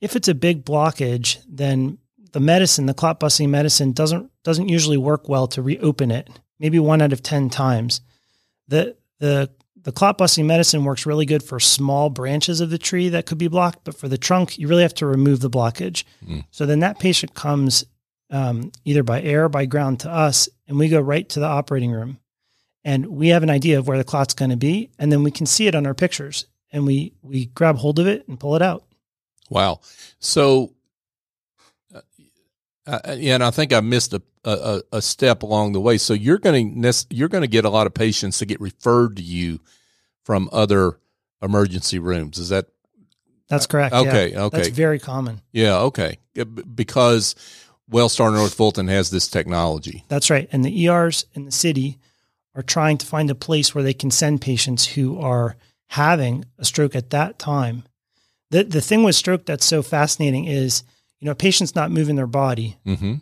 if 0.00 0.14
it's 0.14 0.28
a 0.28 0.34
big 0.34 0.64
blockage, 0.64 1.38
then 1.48 1.98
the 2.32 2.40
medicine, 2.40 2.86
the 2.86 2.94
clot 2.94 3.18
busting 3.18 3.50
medicine, 3.50 3.92
doesn't 3.92 4.30
doesn't 4.44 4.68
usually 4.68 4.96
work 4.96 5.28
well 5.28 5.48
to 5.48 5.60
reopen 5.60 6.12
it. 6.12 6.30
Maybe 6.60 6.78
one 6.78 7.02
out 7.02 7.12
of 7.12 7.22
ten 7.22 7.50
times. 7.50 8.00
The 8.68 8.96
the 9.18 9.50
the 9.82 9.92
clot 9.92 10.18
busting 10.18 10.46
medicine 10.46 10.84
works 10.84 11.04
really 11.04 11.26
good 11.26 11.42
for 11.42 11.58
small 11.58 12.10
branches 12.10 12.60
of 12.60 12.70
the 12.70 12.78
tree 12.78 13.08
that 13.08 13.26
could 13.26 13.38
be 13.38 13.48
blocked, 13.48 13.80
but 13.82 13.96
for 13.96 14.08
the 14.08 14.18
trunk, 14.18 14.56
you 14.56 14.68
really 14.68 14.82
have 14.82 14.94
to 14.94 15.06
remove 15.06 15.40
the 15.40 15.50
blockage. 15.50 16.04
Mm. 16.24 16.44
So 16.52 16.64
then 16.64 16.78
that 16.80 17.00
patient 17.00 17.34
comes 17.34 17.84
um, 18.30 18.72
either 18.84 19.02
by 19.02 19.22
air 19.22 19.44
or 19.44 19.48
by 19.48 19.66
ground 19.66 20.00
to 20.00 20.10
us, 20.10 20.48
and 20.68 20.78
we 20.78 20.88
go 20.88 21.00
right 21.00 21.28
to 21.30 21.40
the 21.40 21.46
operating 21.46 21.90
room, 21.90 22.18
and 22.84 23.06
we 23.06 23.28
have 23.28 23.42
an 23.42 23.50
idea 23.50 23.78
of 23.78 23.88
where 23.88 23.98
the 23.98 24.04
clot's 24.04 24.34
going 24.34 24.50
to 24.50 24.56
be, 24.56 24.90
and 24.98 25.10
then 25.10 25.22
we 25.22 25.30
can 25.30 25.46
see 25.46 25.66
it 25.66 25.74
on 25.74 25.86
our 25.86 25.94
pictures, 25.94 26.46
and 26.72 26.86
we 26.86 27.12
we 27.22 27.46
grab 27.46 27.76
hold 27.76 27.98
of 27.98 28.06
it 28.06 28.26
and 28.28 28.38
pull 28.38 28.56
it 28.56 28.62
out. 28.62 28.84
Wow! 29.50 29.80
So 30.18 30.72
uh, 32.86 33.14
yeah, 33.16 33.34
and 33.34 33.44
I 33.44 33.50
think 33.50 33.72
I 33.72 33.80
missed 33.80 34.14
a, 34.14 34.22
a, 34.44 34.82
a 34.92 35.02
step 35.02 35.42
along 35.42 35.72
the 35.72 35.80
way. 35.80 35.98
So 35.98 36.12
you're 36.12 36.38
going 36.38 36.82
to 36.82 37.06
you're 37.10 37.28
going 37.28 37.42
to 37.42 37.48
get 37.48 37.64
a 37.64 37.70
lot 37.70 37.86
of 37.86 37.94
patients 37.94 38.38
to 38.38 38.46
get 38.46 38.60
referred 38.60 39.16
to 39.16 39.22
you 39.22 39.60
from 40.24 40.48
other 40.52 40.98
emergency 41.42 41.98
rooms. 41.98 42.38
Is 42.38 42.48
that? 42.48 42.66
That's 43.48 43.66
correct. 43.66 43.94
Okay. 43.94 44.32
Yeah. 44.32 44.44
Okay. 44.44 44.56
That's 44.56 44.68
very 44.68 44.98
common. 44.98 45.40
Yeah. 45.52 45.80
Okay. 45.82 46.18
Because 46.74 47.34
Wellstar 47.90 48.32
North 48.32 48.54
Fulton 48.54 48.88
has 48.88 49.10
this 49.10 49.28
technology. 49.28 50.04
That's 50.08 50.30
right, 50.30 50.48
and 50.52 50.64
the 50.64 50.86
ERs 50.86 51.26
in 51.34 51.44
the 51.44 51.52
city 51.52 51.98
are 52.54 52.62
trying 52.62 52.98
to 52.98 53.06
find 53.06 53.30
a 53.30 53.34
place 53.34 53.74
where 53.74 53.84
they 53.84 53.94
can 53.94 54.10
send 54.10 54.40
patients 54.40 54.86
who 54.86 55.20
are 55.20 55.56
having 55.88 56.44
a 56.58 56.64
stroke 56.64 56.94
at 56.94 57.10
that 57.10 57.38
time. 57.38 57.84
The 58.50 58.64
the 58.64 58.80
thing 58.80 59.02
with 59.02 59.14
stroke 59.14 59.46
that's 59.46 59.66
so 59.66 59.82
fascinating 59.82 60.44
is 60.46 60.84
you 61.20 61.26
know, 61.26 61.32
a 61.32 61.36
patient's 61.36 61.74
not 61.74 61.90
moving 61.90 62.16
their 62.16 62.26
body. 62.26 62.78
Mm-hmm. 62.86 63.14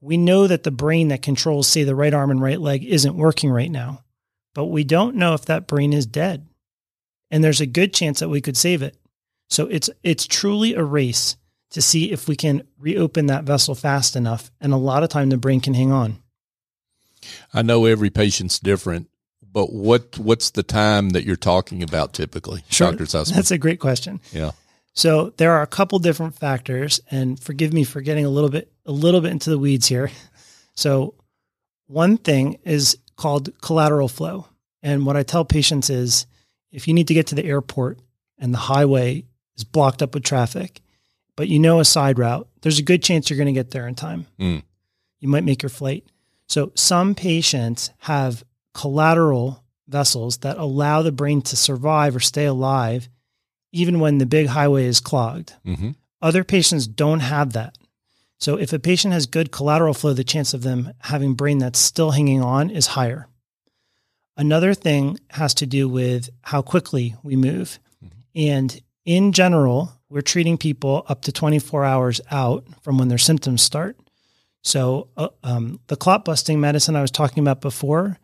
We 0.00 0.16
know 0.16 0.46
that 0.46 0.62
the 0.62 0.70
brain 0.70 1.08
that 1.08 1.22
controls, 1.22 1.68
say, 1.68 1.84
the 1.84 1.94
right 1.94 2.14
arm 2.14 2.30
and 2.30 2.40
right 2.40 2.60
leg 2.60 2.84
isn't 2.84 3.16
working 3.16 3.50
right 3.50 3.70
now, 3.70 4.04
but 4.54 4.66
we 4.66 4.84
don't 4.84 5.16
know 5.16 5.34
if 5.34 5.44
that 5.44 5.66
brain 5.66 5.92
is 5.92 6.06
dead. 6.06 6.46
And 7.30 7.44
there's 7.44 7.60
a 7.60 7.66
good 7.66 7.92
chance 7.92 8.20
that 8.20 8.28
we 8.28 8.40
could 8.40 8.56
save 8.56 8.82
it. 8.82 8.96
So 9.48 9.66
it's 9.66 9.90
it's 10.02 10.26
truly 10.26 10.74
a 10.74 10.82
race 10.82 11.36
to 11.76 11.82
see 11.82 12.10
if 12.10 12.26
we 12.26 12.34
can 12.34 12.66
reopen 12.78 13.26
that 13.26 13.44
vessel 13.44 13.74
fast 13.74 14.16
enough. 14.16 14.50
And 14.62 14.72
a 14.72 14.78
lot 14.78 15.02
of 15.02 15.10
time 15.10 15.28
the 15.28 15.36
brain 15.36 15.60
can 15.60 15.74
hang 15.74 15.92
on. 15.92 16.22
I 17.52 17.60
know 17.60 17.84
every 17.84 18.08
patient's 18.08 18.58
different, 18.58 19.10
but 19.42 19.74
what 19.74 20.18
what's 20.18 20.48
the 20.52 20.62
time 20.62 21.10
that 21.10 21.24
you're 21.24 21.36
talking 21.36 21.82
about 21.82 22.14
typically, 22.14 22.64
sure. 22.70 22.92
Dr. 22.92 23.04
Zussman? 23.04 23.34
That's 23.34 23.50
a 23.50 23.58
great 23.58 23.78
question. 23.78 24.22
Yeah. 24.32 24.52
So 24.94 25.34
there 25.36 25.52
are 25.52 25.60
a 25.60 25.66
couple 25.66 25.98
different 25.98 26.34
factors, 26.38 26.98
and 27.10 27.38
forgive 27.38 27.74
me 27.74 27.84
for 27.84 28.00
getting 28.00 28.24
a 28.24 28.30
little 28.30 28.48
bit 28.48 28.72
a 28.86 28.92
little 28.92 29.20
bit 29.20 29.32
into 29.32 29.50
the 29.50 29.58
weeds 29.58 29.86
here. 29.86 30.10
So 30.74 31.12
one 31.88 32.16
thing 32.16 32.58
is 32.64 32.96
called 33.16 33.50
collateral 33.60 34.08
flow. 34.08 34.46
And 34.82 35.04
what 35.04 35.18
I 35.18 35.24
tell 35.24 35.44
patients 35.44 35.90
is 35.90 36.26
if 36.70 36.88
you 36.88 36.94
need 36.94 37.08
to 37.08 37.14
get 37.14 37.26
to 37.26 37.34
the 37.34 37.44
airport 37.44 37.98
and 38.38 38.54
the 38.54 38.58
highway 38.58 39.24
is 39.56 39.64
blocked 39.64 40.00
up 40.00 40.14
with 40.14 40.24
traffic, 40.24 40.80
but 41.36 41.48
you 41.48 41.58
know 41.58 41.80
a 41.80 41.84
side 41.84 42.18
route, 42.18 42.48
there's 42.62 42.78
a 42.78 42.82
good 42.82 43.02
chance 43.02 43.30
you're 43.30 43.36
going 43.36 43.46
to 43.46 43.52
get 43.52 43.70
there 43.70 43.86
in 43.86 43.94
time. 43.94 44.26
Mm. 44.40 44.62
You 45.20 45.28
might 45.28 45.44
make 45.44 45.62
your 45.62 45.70
flight. 45.70 46.04
So 46.48 46.72
some 46.74 47.14
patients 47.14 47.90
have 47.98 48.44
collateral 48.74 49.62
vessels 49.88 50.38
that 50.38 50.58
allow 50.58 51.02
the 51.02 51.12
brain 51.12 51.42
to 51.42 51.56
survive 51.56 52.16
or 52.16 52.20
stay 52.20 52.46
alive 52.46 53.08
even 53.72 54.00
when 54.00 54.18
the 54.18 54.26
big 54.26 54.46
highway 54.46 54.86
is 54.86 55.00
clogged. 55.00 55.52
Mm-hmm. 55.66 55.90
Other 56.22 56.44
patients 56.44 56.86
don't 56.86 57.20
have 57.20 57.52
that. 57.52 57.76
So 58.38 58.56
if 58.58 58.72
a 58.72 58.78
patient 58.78 59.12
has 59.12 59.26
good 59.26 59.52
collateral 59.52 59.94
flow, 59.94 60.12
the 60.12 60.24
chance 60.24 60.54
of 60.54 60.62
them 60.62 60.92
having 61.00 61.34
brain 61.34 61.58
that's 61.58 61.78
still 61.78 62.10
hanging 62.12 62.42
on 62.42 62.70
is 62.70 62.88
higher. 62.88 63.28
Another 64.36 64.74
thing 64.74 65.18
has 65.30 65.54
to 65.54 65.66
do 65.66 65.88
with 65.88 66.30
how 66.42 66.62
quickly 66.62 67.14
we 67.22 67.36
move. 67.36 67.78
Mm-hmm. 68.04 68.18
And 68.34 68.82
in 69.06 69.32
general, 69.32 69.92
we're 70.10 70.20
treating 70.20 70.58
people 70.58 71.06
up 71.08 71.22
to 71.22 71.32
24 71.32 71.84
hours 71.84 72.20
out 72.30 72.66
from 72.82 72.98
when 72.98 73.08
their 73.08 73.16
symptoms 73.16 73.62
start. 73.62 73.96
So 74.62 75.08
uh, 75.16 75.28
um, 75.42 75.80
the 75.86 75.96
clot 75.96 76.24
busting 76.24 76.60
medicine 76.60 76.96
I 76.96 77.00
was 77.00 77.10
talking 77.10 77.42
about 77.42 77.60
before 77.60 78.18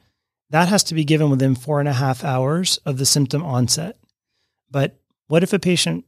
that 0.52 0.68
has 0.68 0.84
to 0.84 0.94
be 0.94 1.04
given 1.04 1.30
within 1.30 1.54
four 1.54 1.80
and 1.80 1.88
a 1.88 1.94
half 1.94 2.24
hours 2.24 2.78
of 2.84 2.98
the 2.98 3.06
symptom 3.06 3.42
onset. 3.42 3.96
But 4.70 5.00
what 5.26 5.42
if 5.42 5.54
a 5.54 5.58
patient 5.58 6.04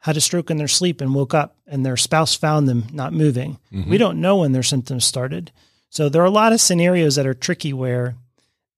had 0.00 0.18
a 0.18 0.20
stroke 0.20 0.50
in 0.50 0.58
their 0.58 0.68
sleep 0.68 1.00
and 1.00 1.14
woke 1.14 1.32
up 1.32 1.56
and 1.66 1.84
their 1.84 1.96
spouse 1.96 2.34
found 2.34 2.68
them 2.68 2.84
not 2.92 3.14
moving? 3.14 3.58
Mm-hmm. 3.72 3.90
We 3.90 3.96
don't 3.96 4.20
know 4.20 4.36
when 4.36 4.52
their 4.52 4.62
symptoms 4.62 5.06
started. 5.06 5.50
So 5.88 6.10
there 6.10 6.20
are 6.20 6.26
a 6.26 6.30
lot 6.30 6.52
of 6.52 6.60
scenarios 6.60 7.16
that 7.16 7.26
are 7.26 7.34
tricky 7.34 7.72
where 7.72 8.16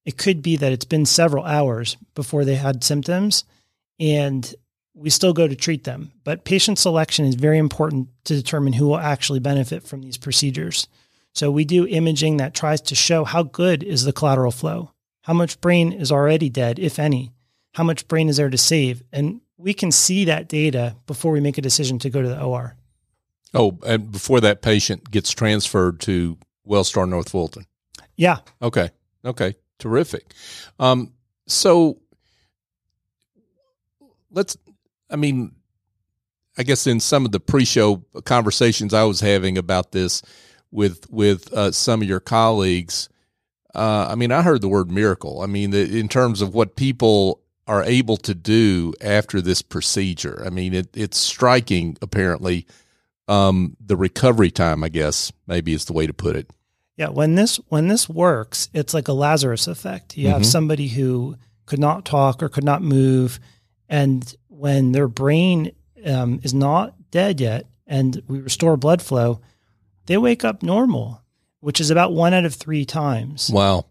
it 0.05 0.17
could 0.17 0.41
be 0.41 0.55
that 0.55 0.71
it's 0.71 0.85
been 0.85 1.05
several 1.05 1.43
hours 1.43 1.97
before 2.15 2.45
they 2.45 2.55
had 2.55 2.81
symptoms 2.81 3.43
and 3.99 4.55
we 4.93 5.09
still 5.09 5.33
go 5.33 5.47
to 5.47 5.55
treat 5.55 5.83
them. 5.83 6.11
But 6.23 6.45
patient 6.45 6.77
selection 6.77 7.25
is 7.25 7.35
very 7.35 7.57
important 7.57 8.09
to 8.25 8.35
determine 8.35 8.73
who 8.73 8.87
will 8.87 8.97
actually 8.97 9.39
benefit 9.39 9.83
from 9.83 10.01
these 10.01 10.17
procedures. 10.17 10.87
So 11.33 11.49
we 11.49 11.65
do 11.65 11.87
imaging 11.87 12.37
that 12.37 12.53
tries 12.53 12.81
to 12.81 12.95
show 12.95 13.23
how 13.23 13.43
good 13.43 13.83
is 13.83 14.03
the 14.03 14.13
collateral 14.13 14.51
flow, 14.51 14.91
how 15.23 15.33
much 15.33 15.59
brain 15.61 15.91
is 15.91 16.11
already 16.11 16.49
dead, 16.49 16.77
if 16.77 16.99
any, 16.99 17.31
how 17.73 17.83
much 17.83 18.07
brain 18.07 18.29
is 18.29 18.37
there 18.37 18.51
to 18.51 18.57
save. 18.57 19.01
And 19.11 19.41
we 19.57 19.73
can 19.73 19.91
see 19.91 20.25
that 20.25 20.47
data 20.47 20.95
before 21.07 21.31
we 21.31 21.39
make 21.39 21.57
a 21.57 21.61
decision 21.61 21.97
to 21.99 22.09
go 22.09 22.21
to 22.21 22.27
the 22.27 22.41
OR. 22.41 22.75
Oh, 23.53 23.77
and 23.85 24.11
before 24.11 24.41
that 24.41 24.61
patient 24.61 25.09
gets 25.09 25.31
transferred 25.31 25.99
to 26.01 26.37
Wellstar 26.67 27.07
North 27.07 27.29
Fulton. 27.29 27.65
Yeah. 28.15 28.37
Okay. 28.61 28.89
Okay. 29.25 29.55
Terrific. 29.79 30.33
Um, 30.79 31.13
so 31.47 31.99
let's, 34.31 34.57
I 35.13 35.15
mean, 35.15 35.53
I 36.57 36.63
guess 36.63 36.87
in 36.87 36.99
some 36.99 37.25
of 37.25 37.31
the 37.31 37.39
pre-show 37.39 38.03
conversations 38.25 38.93
I 38.93 39.03
was 39.03 39.21
having 39.21 39.57
about 39.57 39.91
this 39.91 40.21
with 40.71 41.09
with 41.09 41.53
uh, 41.53 41.71
some 41.71 42.01
of 42.01 42.07
your 42.07 42.19
colleagues, 42.19 43.07
uh, 43.75 44.07
I 44.09 44.15
mean, 44.15 44.31
I 44.31 44.41
heard 44.41 44.61
the 44.61 44.67
word 44.67 44.91
miracle. 44.91 45.41
I 45.41 45.45
mean, 45.45 45.73
in 45.73 46.09
terms 46.09 46.41
of 46.41 46.53
what 46.53 46.75
people 46.75 47.43
are 47.67 47.83
able 47.83 48.17
to 48.17 48.33
do 48.33 48.93
after 49.01 49.41
this 49.41 49.61
procedure. 49.61 50.43
I 50.45 50.49
mean, 50.49 50.73
it, 50.73 50.89
it's 50.93 51.17
striking. 51.17 51.97
Apparently, 52.01 52.67
um, 53.27 53.77
the 53.79 53.95
recovery 53.95 54.51
time, 54.51 54.83
I 54.83 54.89
guess, 54.89 55.31
maybe 55.47 55.73
is 55.73 55.85
the 55.85 55.93
way 55.93 56.07
to 56.07 56.13
put 56.13 56.35
it. 56.35 56.49
Yeah, 56.97 57.09
when 57.09 57.35
this 57.35 57.57
when 57.69 57.87
this 57.87 58.07
works, 58.07 58.69
it's 58.73 58.93
like 58.93 59.07
a 59.07 59.13
Lazarus 59.13 59.67
effect. 59.67 60.17
You 60.17 60.25
mm-hmm. 60.25 60.33
have 60.33 60.45
somebody 60.45 60.87
who 60.89 61.37
could 61.65 61.79
not 61.79 62.05
talk 62.05 62.43
or 62.43 62.49
could 62.49 62.63
not 62.63 62.83
move, 62.83 63.39
and 63.89 64.35
when 64.53 64.91
their 64.91 65.07
brain 65.07 65.71
um, 66.05 66.39
is 66.43 66.53
not 66.53 66.95
dead 67.11 67.41
yet, 67.41 67.65
and 67.87 68.21
we 68.27 68.39
restore 68.39 68.77
blood 68.77 69.01
flow, 69.01 69.41
they 70.05 70.17
wake 70.17 70.43
up 70.43 70.63
normal, 70.63 71.21
which 71.59 71.79
is 71.79 71.89
about 71.89 72.13
one 72.13 72.33
out 72.33 72.45
of 72.45 72.53
three 72.53 72.85
times. 72.85 73.49
Wow! 73.51 73.85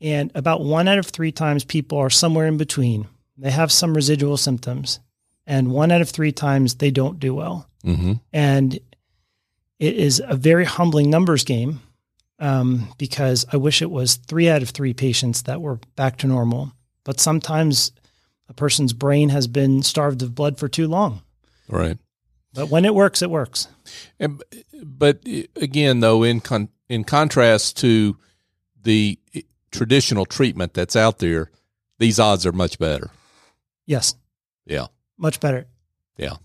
And 0.00 0.30
about 0.34 0.62
one 0.62 0.88
out 0.88 0.98
of 0.98 1.06
three 1.06 1.32
times, 1.32 1.64
people 1.64 1.98
are 1.98 2.10
somewhere 2.10 2.46
in 2.46 2.56
between. 2.56 3.08
They 3.38 3.50
have 3.50 3.72
some 3.72 3.94
residual 3.94 4.36
symptoms, 4.36 5.00
and 5.46 5.70
one 5.70 5.90
out 5.90 6.00
of 6.00 6.10
three 6.10 6.32
times 6.32 6.74
they 6.74 6.90
don't 6.90 7.18
do 7.18 7.34
well. 7.34 7.68
Mm-hmm. 7.84 8.14
And 8.32 8.74
it 9.78 9.94
is 9.94 10.22
a 10.26 10.36
very 10.36 10.64
humbling 10.64 11.10
numbers 11.10 11.44
game 11.44 11.80
um, 12.38 12.88
because 12.98 13.46
I 13.52 13.56
wish 13.56 13.82
it 13.82 13.90
was 13.90 14.16
three 14.16 14.48
out 14.48 14.62
of 14.62 14.70
three 14.70 14.94
patients 14.94 15.42
that 15.42 15.60
were 15.60 15.80
back 15.96 16.18
to 16.18 16.26
normal. 16.26 16.72
But 17.04 17.20
sometimes 17.20 17.92
a 18.48 18.54
person's 18.54 18.92
brain 18.92 19.30
has 19.30 19.46
been 19.46 19.82
starved 19.82 20.22
of 20.22 20.34
blood 20.34 20.58
for 20.58 20.68
too 20.68 20.88
long. 20.88 21.22
Right. 21.68 21.98
But 22.54 22.70
when 22.70 22.84
it 22.84 22.94
works, 22.94 23.22
it 23.22 23.30
works. 23.30 23.68
And, 24.18 24.42
but 24.82 25.22
again, 25.56 26.00
though, 26.00 26.22
in 26.22 26.40
con- 26.40 26.70
in 26.88 27.04
contrast 27.04 27.76
to 27.78 28.16
the 28.82 29.18
traditional 29.70 30.24
treatment 30.24 30.72
that's 30.72 30.96
out 30.96 31.18
there, 31.18 31.50
these 31.98 32.18
odds 32.18 32.46
are 32.46 32.52
much 32.52 32.78
better. 32.78 33.10
Yes. 33.84 34.14
Yeah. 34.64 34.86
Much 35.18 35.40
better. 35.40 35.66
Yeah. 36.16 36.36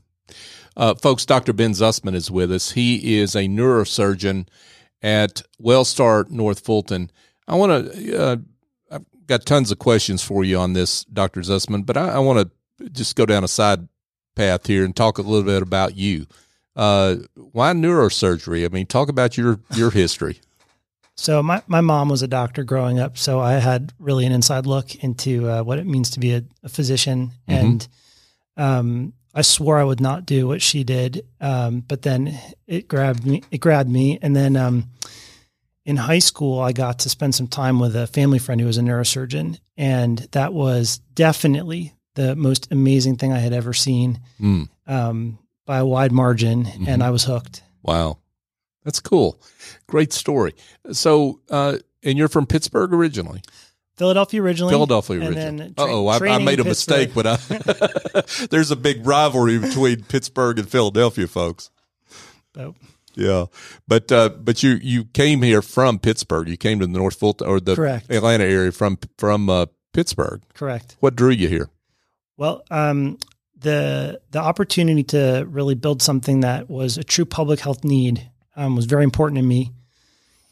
Uh, 0.76 0.96
folks, 0.96 1.26
Dr. 1.26 1.54
Ben 1.54 1.72
Zussman 1.72 2.16
is 2.16 2.32
with 2.32 2.52
us. 2.52 2.72
He 2.72 3.18
is 3.20 3.36
a 3.36 3.48
neurosurgeon 3.48 4.48
at 5.02 5.42
Wellstar 5.62 6.30
North 6.30 6.62
Fulton. 6.62 7.12
I 7.48 7.56
want 7.56 7.94
to, 7.94 8.18
uh, 8.18 8.38
got 9.32 9.46
tons 9.46 9.72
of 9.72 9.80
questions 9.80 10.22
for 10.22 10.44
you 10.44 10.58
on 10.58 10.74
this, 10.74 11.06
Dr. 11.06 11.40
Zussman, 11.40 11.86
but 11.86 11.96
I, 11.96 12.10
I 12.10 12.20
want 12.20 12.52
to 12.80 12.90
just 12.90 13.16
go 13.16 13.26
down 13.26 13.46
a 13.46 13.48
side 13.48 13.88
path 14.36 14.68
here 14.68 14.84
and 14.84 14.94
talk 14.94 15.18
a 15.18 15.22
little 15.22 15.46
bit 15.46 15.62
about 15.62 15.96
you. 15.96 16.28
Uh, 16.76 17.16
why 17.36 17.72
neurosurgery? 17.72 18.66
I 18.66 18.68
mean, 18.68 18.88
talk 18.88 19.08
about 19.08 19.38
your, 19.38 19.62
your 19.74 19.90
history. 20.04 20.42
So 21.16 21.42
my, 21.42 21.62
my 21.68 21.80
mom 21.80 22.10
was 22.10 22.22
a 22.22 22.28
doctor 22.28 22.66
growing 22.66 23.00
up, 23.00 23.18
so 23.18 23.40
I 23.40 23.54
had 23.54 23.94
really 24.00 24.26
an 24.26 24.34
inside 24.34 24.66
look 24.66 24.96
into 24.96 25.50
uh, 25.50 25.64
what 25.64 25.80
it 25.80 25.86
means 25.86 26.10
to 26.12 26.20
be 26.20 26.34
a, 26.34 26.44
a 26.64 26.70
physician, 26.70 27.32
mm-hmm. 27.48 27.52
and 27.54 27.88
um, 28.58 29.14
I 29.34 29.44
swore 29.44 29.78
I 29.78 29.86
would 29.86 30.02
not 30.02 30.26
do 30.26 30.46
what 30.46 30.62
she 30.62 30.84
did, 30.84 31.26
um, 31.40 31.82
but 31.88 32.02
then 32.02 32.38
it 32.68 32.90
grabbed 32.90 33.26
me. 33.26 33.44
It 33.50 33.60
grabbed 33.60 33.90
me, 33.90 34.20
and 34.22 34.36
then 34.36 34.58
um, 34.58 34.90
in 35.86 35.98
high 35.98 36.20
school, 36.20 36.60
I 36.60 36.72
got 36.72 37.00
to 37.00 37.10
spend 37.10 37.36
some 37.36 37.48
time 37.48 37.80
with 37.80 37.96
a 37.96 38.08
family 38.08 38.40
friend 38.40 38.62
who 38.62 38.68
was 38.68 38.78
a 38.78 38.82
neurosurgeon, 38.82 39.60
and 39.78 40.20
that 40.32 40.54
was 40.54 41.00
definitely 41.16 41.94
the 42.16 42.36
most 42.36 42.72
amazing 42.72 43.18
thing 43.18 43.32
I 43.32 43.40
had 43.40 43.54
ever 43.54 43.74
seen 43.74 44.20
mm. 44.40 44.70
um, 44.88 45.40
by 45.66 45.78
a 45.78 45.86
wide 45.86 46.12
margin, 46.12 46.66
mm-hmm. 46.66 46.88
and 46.88 47.04
I 47.04 47.10
was 47.10 47.24
hooked. 47.24 47.64
Wow. 47.82 48.18
That's 48.84 49.00
cool. 49.00 49.40
Great 49.88 50.12
story. 50.12 50.56
So, 50.92 51.40
uh, 51.50 51.78
and 52.04 52.18
you're 52.18 52.28
from 52.28 52.46
Pittsburgh 52.48 52.94
originally? 52.94 53.42
Philadelphia 53.96 54.42
originally. 54.42 54.72
Philadelphia 54.72 55.20
originally. 55.20 55.74
Tra- 55.76 55.86
oh, 55.86 56.08
I, 56.08 56.18
I, 56.18 56.38
made 56.40 56.60
a 56.60 56.64
mistake, 56.64 57.14
but 57.14 57.28
I, 57.28 57.36
there's 58.50 58.72
a 58.72 58.76
big 58.76 59.06
rivalry 59.06 59.60
between 59.60 60.04
Pittsburgh 60.04 60.58
and 60.58 60.68
Philadelphia, 60.68 61.28
folks. 61.28 61.70
Oh. 62.58 62.74
Yeah, 63.16 63.46
but 63.88 64.12
uh, 64.12 64.30
but 64.30 64.64
you 64.64 64.80
you 64.82 65.06
came 65.06 65.42
here 65.42 65.62
from 65.62 66.00
Pittsburgh. 66.00 66.48
You 66.48 66.58
came 66.58 66.80
to 66.80 66.86
the 66.86 66.92
North 66.92 67.16
Fulton 67.20 67.48
or 67.48 67.60
the 67.60 67.76
Correct. 67.76 68.10
Atlanta 68.10 68.46
area 68.46 68.72
from 68.72 68.98
from 69.18 69.50
uh, 69.50 69.66
Pittsburgh. 69.94 70.42
Correct. 70.54 70.96
What 71.00 71.16
drew 71.16 71.30
you 71.30 71.48
here? 71.48 71.70
Well, 72.38 72.64
um, 72.72 73.18
the 73.58 74.22
the 74.32 74.40
opportunity 74.40 75.04
to 75.04 75.46
really 75.50 75.76
build 75.76 76.02
something 76.02 76.42
that 76.42 76.70
was 76.70 76.98
a 76.98 77.04
true 77.04 77.26
public 77.26 77.60
health 77.60 77.84
need 77.84 78.30
um, 78.56 78.76
was 78.76 78.86
very 78.86 79.04
important 79.04 79.38
to 79.38 79.44
me. 79.44 79.72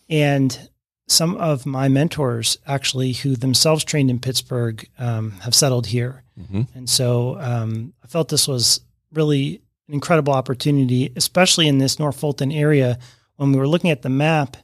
And 0.09 0.69
some 1.07 1.35
of 1.37 1.65
my 1.65 1.87
mentors, 1.87 2.57
actually, 2.67 3.13
who 3.13 3.35
themselves 3.35 3.83
trained 3.83 4.09
in 4.09 4.19
Pittsburgh, 4.19 4.87
um, 4.99 5.31
have 5.41 5.55
settled 5.55 5.87
here. 5.87 6.23
Mm-hmm. 6.39 6.61
And 6.75 6.89
so 6.89 7.39
um, 7.39 7.93
I 8.03 8.07
felt 8.07 8.29
this 8.29 8.47
was 8.47 8.81
really 9.11 9.61
an 9.89 9.95
incredible 9.95 10.33
opportunity, 10.33 11.11
especially 11.15 11.67
in 11.67 11.79
this 11.79 11.99
North 11.99 12.19
Fulton 12.19 12.51
area. 12.51 12.97
When 13.35 13.51
we 13.51 13.57
were 13.57 13.67
looking 13.67 13.89
at 13.89 14.03
the 14.03 14.09
map, 14.09 14.55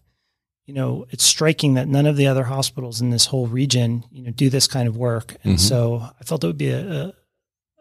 you 0.65 0.73
know, 0.73 1.05
it's 1.09 1.23
striking 1.23 1.73
that 1.73 1.87
none 1.87 2.05
of 2.05 2.15
the 2.15 2.27
other 2.27 2.43
hospitals 2.43 3.01
in 3.01 3.09
this 3.09 3.25
whole 3.25 3.47
region, 3.47 4.05
you 4.11 4.23
know, 4.23 4.31
do 4.31 4.49
this 4.49 4.67
kind 4.67 4.87
of 4.87 4.95
work. 4.95 5.35
And 5.43 5.55
mm-hmm. 5.55 5.67
so 5.67 6.07
I 6.19 6.23
felt 6.23 6.43
it 6.43 6.47
would 6.47 6.57
be 6.57 6.69
a, 6.69 6.91
a, 6.91 7.13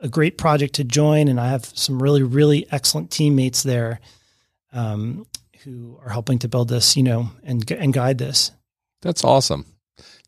a, 0.02 0.08
great 0.08 0.38
project 0.38 0.74
to 0.74 0.84
join. 0.84 1.28
And 1.28 1.38
I 1.38 1.48
have 1.48 1.64
some 1.64 2.02
really, 2.02 2.22
really 2.22 2.66
excellent 2.70 3.10
teammates 3.10 3.62
there. 3.62 4.00
Um, 4.72 5.26
who 5.64 5.98
are 6.02 6.10
helping 6.10 6.38
to 6.40 6.48
build 6.48 6.68
this, 6.68 6.96
you 6.96 7.02
know, 7.02 7.30
and 7.42 7.68
and 7.70 7.92
guide 7.92 8.18
this. 8.18 8.52
That's 9.02 9.24
awesome. 9.24 9.66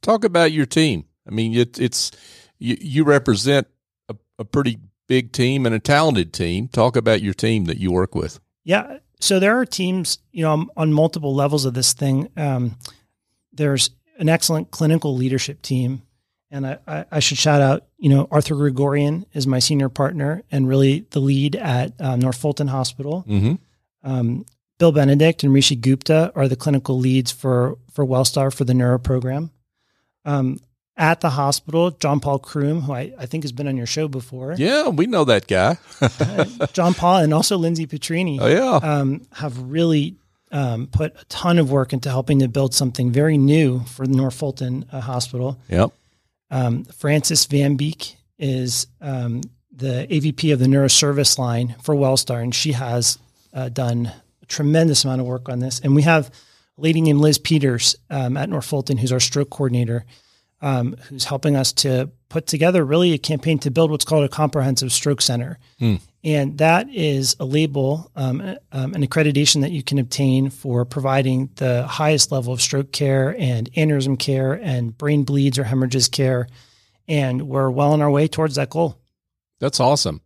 Talk 0.01 0.25
about 0.25 0.53
your 0.53 0.67
team. 0.67 1.05
I 1.27 1.31
mean, 1.31 1.55
it, 1.55 1.79
it's 1.79 2.11
you, 2.59 2.77
you 2.81 3.05
represent 3.05 3.67
a, 4.09 4.17
a 4.39 4.45
pretty 4.45 4.79
big 5.07 5.33
team 5.33 5.67
and 5.67 5.75
a 5.75 5.79
talented 5.79 6.33
team. 6.33 6.69
Talk 6.69 6.97
about 6.97 7.23
your 7.23 7.35
team 7.35 7.65
that 7.67 7.79
you 7.79 7.93
work 7.93 8.15
with. 8.15 8.41
Yeah. 8.65 8.99
So 9.21 9.39
there 9.39 9.59
are 9.59 9.65
teams, 9.65 10.19
you 10.33 10.43
know, 10.43 10.67
on 10.77 10.93
multiple 10.93 11.35
levels 11.35 11.65
of 11.65 11.75
this 11.75 11.93
thing. 11.93 12.29
Um, 12.37 12.77
there's 13.53 13.91
an 14.19 14.29
excellent 14.29 14.71
clinical 14.71 15.17
leadership 15.17 15.63
team. 15.63 16.03
And 16.51 16.67
I, 16.67 16.79
I, 16.87 17.05
I, 17.11 17.21
should 17.21 17.39
shout 17.39 17.61
out, 17.61 17.87
you 17.99 18.09
know, 18.09 18.29
Arthur 18.31 18.55
Gregorian 18.55 19.27
is 19.33 19.47
my 19.47 19.59
senior 19.59 19.89
partner 19.89 20.43
and 20.51 20.69
really 20.69 21.01
the 21.11 21.21
lead 21.21 21.57
at 21.57 21.93
um, 22.01 22.21
North 22.21 22.39
Fulton 22.39 22.69
Hospital. 22.69 23.25
Mm-hmm. 23.29 23.55
Um, 24.09 24.47
Bill 24.79 24.93
Benedict 24.93 25.43
and 25.43 25.53
Rishi 25.53 25.75
Gupta 25.75 26.33
are 26.37 26.49
the 26.49 26.57
clinical 26.57 26.99
leads 26.99 27.33
for 27.33 27.79
for 27.91 28.07
Wellstar 28.07 28.55
for 28.55 28.65
the 28.65 28.75
neuro 28.75 28.99
program. 28.99 29.51
Um, 30.25 30.61
at 30.97 31.21
the 31.21 31.31
hospital, 31.31 31.91
John 31.91 32.21
Paul 32.21 32.39
Kroom, 32.39 32.83
who 32.83 32.93
I, 32.93 33.13
I 33.19 33.27
think 33.27 33.45
has 33.45 33.53
been 33.53 33.69
on 33.69 33.77
your 33.77 33.87
show 33.87 34.09
before. 34.09 34.55
Yeah, 34.57 34.89
we 34.89 35.07
know 35.07 35.25
that 35.25 35.47
guy. 35.47 35.79
John 36.73 36.95
Paul 36.95 37.19
and 37.19 37.35
also 37.35 37.59
Lindsay 37.59 37.87
Petrini. 37.87 38.39
Oh 38.41 38.47
yeah, 38.47 38.77
um, 38.83 39.27
have 39.33 39.59
really 39.59 40.17
um, 40.53 40.87
put 40.87 41.15
a 41.21 41.25
ton 41.27 41.59
of 41.59 41.71
work 41.71 41.93
into 41.93 42.09
helping 42.09 42.39
to 42.39 42.49
build 42.49 42.75
something 42.75 43.13
very 43.13 43.37
new 43.37 43.81
for 43.81 44.07
the 44.07 44.17
North 44.17 44.35
Fulton 44.35 44.87
uh, 44.93 45.01
Hospital. 45.01 45.59
Yep. 45.69 45.93
Um, 46.51 46.85
Frances 46.85 47.45
Van 47.47 47.77
Beek 47.77 48.17
is 48.39 48.87
um, 49.01 49.43
the 49.73 50.07
AVP 50.11 50.53
of 50.53 50.59
the 50.59 50.67
neuroservice 50.67 51.39
line 51.39 51.75
for 51.83 51.95
Wellstar, 51.95 52.43
and 52.43 52.55
she 52.55 52.73
has 52.73 53.19
uh, 53.53 53.69
done 53.69 54.13
tremendous 54.49 55.05
amount 55.05 55.21
of 55.21 55.27
work 55.27 55.49
on 55.49 55.59
this. 55.59 55.81
And 55.81 55.95
we 55.95 56.03
have 56.03 56.29
a 56.79 56.81
lady 56.81 57.01
named 57.01 57.21
Liz 57.21 57.39
Peters 57.39 57.97
um, 58.11 58.37
at 58.37 58.49
North 58.49 58.67
Fulton, 58.67 58.97
who's 58.97 59.13
our 59.13 59.21
stroke 59.21 59.51
coordinator. 59.51 60.05
Um, 60.63 60.97
who's 61.09 61.25
helping 61.25 61.57
us 61.57 61.73
to 61.73 62.11
put 62.29 62.47
together 62.47 62.85
really 62.85 63.13
a 63.13 63.19
campaign 63.19 63.59
to 63.61 63.71
build 63.71 63.91
what's 63.91 64.05
called 64.05 64.25
a 64.25 64.29
comprehensive 64.29 64.93
stroke 64.93 65.21
center. 65.21 65.59
Hmm. 65.79 65.97
And 66.25 66.59
that 66.59 66.89
is 66.91 67.37
a 67.39 67.45
label, 67.45 68.11
um, 68.17 68.41
um, 68.73 68.95
an 68.95 69.07
accreditation 69.07 69.61
that 69.61 69.71
you 69.71 69.83
can 69.83 69.99
obtain 69.99 70.51
for 70.51 70.85
providing 70.85 71.51
the 71.57 71.87
highest 71.87 72.33
level 72.33 72.53
of 72.53 72.61
stroke 72.61 72.91
care 72.91 73.37
and 73.39 73.73
aneurysm 73.75 74.19
care 74.19 74.55
and 74.55 74.97
brain 74.97 75.23
bleeds 75.23 75.59
or 75.59 75.65
hemorrhages 75.65 76.09
care. 76.09 76.49
And 77.07 77.43
we're 77.43 77.71
well 77.71 77.93
on 77.93 78.03
our 78.03 78.11
way 78.11 78.27
towards 78.27 78.57
that 78.57 78.71
goal. 78.71 78.99
That's 79.61 79.79
awesome. 79.79 80.21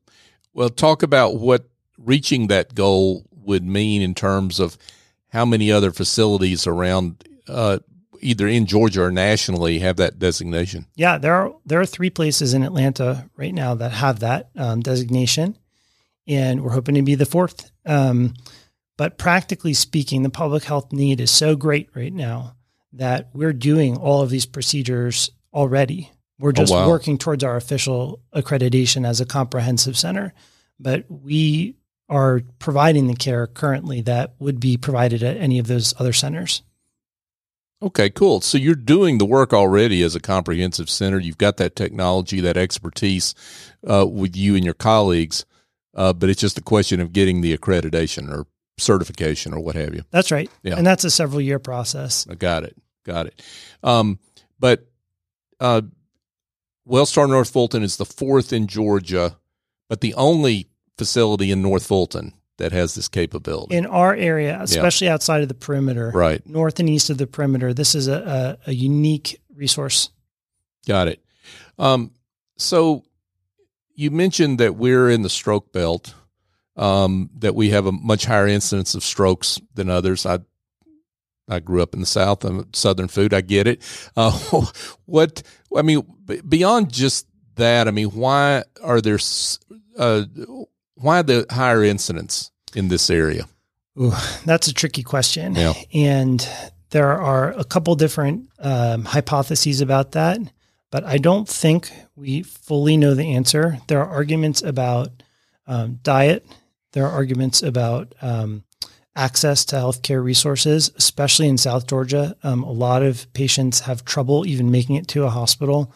Well, 0.55 0.71
talk 0.71 1.03
about 1.03 1.37
what 1.37 1.69
reaching 1.99 2.47
that 2.47 2.75
goal 2.75 3.27
would 3.33 3.65
mean 3.65 4.01
in 4.01 4.15
terms 4.15 4.59
of 4.59 4.79
how 5.29 5.45
many 5.45 5.71
other 5.71 5.93
facilities 5.93 6.67
around 6.67 7.29
uh, 7.47 7.81
either 8.21 8.47
in 8.47 8.67
Georgia 8.67 9.03
or 9.03 9.11
nationally 9.11 9.79
have 9.81 9.97
that 9.97 10.19
designation? 10.19 10.87
Yeah, 10.95 11.19
there 11.19 11.35
are 11.35 11.55
there 11.67 11.81
are 11.81 11.87
three 11.87 12.11
places 12.11 12.55
in 12.55 12.63
Atlanta 12.63 13.29
right 13.37 13.55
now 13.55 13.75
that 13.75 13.93
have 13.93 14.21
that 14.21 14.51
um, 14.57 14.81
designation, 14.81 15.57
and 16.27 16.63
we're 16.63 16.73
hoping 16.73 16.95
to 16.95 17.03
be 17.03 17.15
the 17.15 17.27
fourth. 17.27 17.71
Um, 17.87 18.35
but 18.97 19.19
practically 19.19 19.75
speaking, 19.75 20.23
the 20.23 20.31
public 20.31 20.65
health 20.65 20.93
need 20.93 21.21
is 21.21 21.31
so 21.31 21.57
great 21.57 21.89
right 21.95 22.13
now 22.13 22.57
that 22.93 23.31
we're 23.33 23.53
doing 23.53 23.97
all 23.97 24.23
of 24.23 24.31
these 24.31 24.47
procedures 24.47 25.31
already. 25.55 26.13
We're 26.39 26.51
oh, 26.51 26.53
just 26.53 26.73
oh, 26.73 26.77
wow. 26.77 26.89
working 26.89 27.19
towards 27.19 27.45
our 27.45 27.57
official 27.57 28.21
accreditation 28.35 29.07
as 29.07 29.21
a 29.21 29.27
comprehensive 29.27 29.97
center, 29.97 30.35
but 30.79 31.05
we 31.09 31.77
are 32.09 32.43
providing 32.59 33.07
the 33.07 33.15
care 33.15 33.47
currently 33.47 34.01
that 34.03 34.35
would 34.39 34.59
be 34.59 34.77
provided 34.77 35.23
at 35.23 35.37
any 35.37 35.59
of 35.59 35.69
those 35.69 35.95
other 35.99 36.13
centers. 36.13 36.63
Okay, 37.83 38.11
cool. 38.11 38.43
So 38.43 38.59
you're 38.59 38.75
doing 38.75 39.19
the 39.19 39.25
work 39.25 39.55
already 39.55 40.03
as 40.03 40.15
a 40.15 40.21
comprehensive 40.21 40.91
center. 40.91 41.19
You've 41.19 41.39
got 41.39 41.57
that 41.57 41.77
technology, 41.77 42.41
that 42.41 42.59
expertise 42.59 43.35
uh, 43.87 44.07
with 44.07 44.37
you 44.37 44.55
and 44.55 44.65
your 44.65 44.75
colleagues, 44.75 45.47
uh, 45.95 46.13
but 46.13 46.29
it's 46.29 46.41
just 46.41 46.59
a 46.59 46.63
question 46.63 47.01
of 47.01 47.13
getting 47.13 47.41
the 47.41 47.57
accreditation 47.57 48.31
or 48.31 48.47
certification 48.77 49.55
or 49.55 49.61
what 49.61 49.77
have 49.77 49.95
you. 49.95 50.03
That's 50.11 50.31
right. 50.31 50.51
Yeah. 50.63 50.77
And 50.77 50.87
that's 50.87 51.05
a 51.05 51.11
several 51.11 51.41
year 51.41 51.59
process. 51.59 52.27
I 52.29 52.35
got 52.35 52.65
it. 52.65 52.77
Got 53.05 53.27
it. 53.27 53.43
Um, 53.83 54.19
but 54.59 54.87
uh, 55.59 55.83
Wellstar 56.87 57.29
North 57.29 57.51
Fulton 57.51 57.83
is 57.83 57.97
the 57.97 58.05
fourth 58.05 58.53
in 58.53 58.67
Georgia, 58.67 59.39
but 59.89 60.03
the 60.03 60.15
only 60.15 60.69
facility 60.99 61.51
in 61.51 61.63
North 61.63 61.87
Fulton 61.87 62.35
that 62.61 62.73
has 62.73 62.95
this 62.95 63.09
capability 63.09 63.75
in 63.75 63.87
our 63.87 64.15
area, 64.15 64.59
especially 64.61 65.09
yeah. 65.09 65.15
outside 65.15 65.43
of 65.43 65.49
the 65.49 65.55
perimeter, 65.55 66.13
right, 66.15 66.47
north 66.47 66.79
and 66.79 66.89
east 66.89 67.11
of 67.11 67.19
the 67.19 67.27
perimeter. 67.27 67.75
This 67.75 67.95
is 67.95 68.07
a, 68.07 68.59
a, 68.67 68.71
a 68.71 68.73
unique 68.73 69.41
resource. 69.55 70.11
Got 70.87 71.09
it. 71.09 71.25
Um, 71.79 72.13
so 72.57 73.05
you 73.95 74.11
mentioned 74.11 74.59
that 74.61 74.77
we're 74.77 75.11
in 75.11 75.23
the 75.23 75.31
stroke 75.31 75.73
belt, 75.73 76.15
um, 76.77 77.31
that 77.39 77.55
we 77.55 77.71
have 77.71 77.87
a 77.87 77.93
much 77.93 78.27
higher 78.27 78.47
incidence 78.47 78.95
of 78.95 79.03
strokes 79.03 79.59
than 79.75 79.91
others. 79.91 80.27
I 80.27 80.41
I 81.49 81.61
grew 81.61 81.83
up 81.83 81.95
in 81.95 82.01
the 82.01 82.07
South. 82.07 82.45
I'm 82.45 82.73
Southern 82.75 83.09
food. 83.09 83.35
I 83.35 83.41
get 83.41 83.67
it. 83.67 83.83
Uh, 84.17 84.31
what 85.07 85.43
I 85.75 85.83
mean, 85.83 86.07
beyond 86.47 86.93
just 86.93 87.27
that, 87.57 87.89
I 87.89 87.91
mean, 87.91 88.09
why 88.09 88.65
are 88.83 89.01
there 89.01 89.19
uh, 89.99 90.25
why 91.01 91.23
the 91.23 91.47
higher 91.51 91.83
incidence 91.83 92.51
in 92.75 92.89
this 92.89 93.11
area? 93.11 93.47
Ooh, 93.99 94.13
that's 94.45 94.69
a 94.69 94.75
tricky 94.75 95.03
question. 95.03 95.55
Yeah. 95.55 95.75
And 95.93 96.47
there 96.91 97.13
are 97.21 97.53
a 97.53 97.65
couple 97.65 97.95
different 97.95 98.49
um, 98.59 99.05
hypotheses 99.05 99.81
about 99.81 100.13
that, 100.13 100.39
but 100.91 101.05
I 101.05 101.19
don't 101.19 101.49
think 101.49 101.91
we 102.17 102.43
fully 102.43 102.97
know 102.97 103.15
the 103.15 103.35
answer. 103.35 103.79
There 103.89 104.01
are 104.01 104.09
arguments 104.09 104.63
about 104.63 105.23
um, 105.67 106.01
diet. 106.03 106.47
There 106.93 107.07
are 107.07 107.13
arguments 107.13 107.63
about 107.63 108.15
um, 108.21 108.65
access 109.15 109.65
to 109.67 109.77
healthcare 109.77 110.23
resources, 110.23 110.91
especially 110.97 111.49
in 111.49 111.59
South 111.59 111.87
Georgia. 111.87 112.37
Um, 112.43 112.63
a 112.63 112.73
lot 112.73 113.03
of 113.03 113.33
patients 113.33 113.81
have 113.81 114.05
trouble 114.05 114.47
even 114.47 114.71
making 114.71 114.97
it 114.97 115.09
to 115.09 115.25
a 115.25 115.31
hospital. 115.31 115.95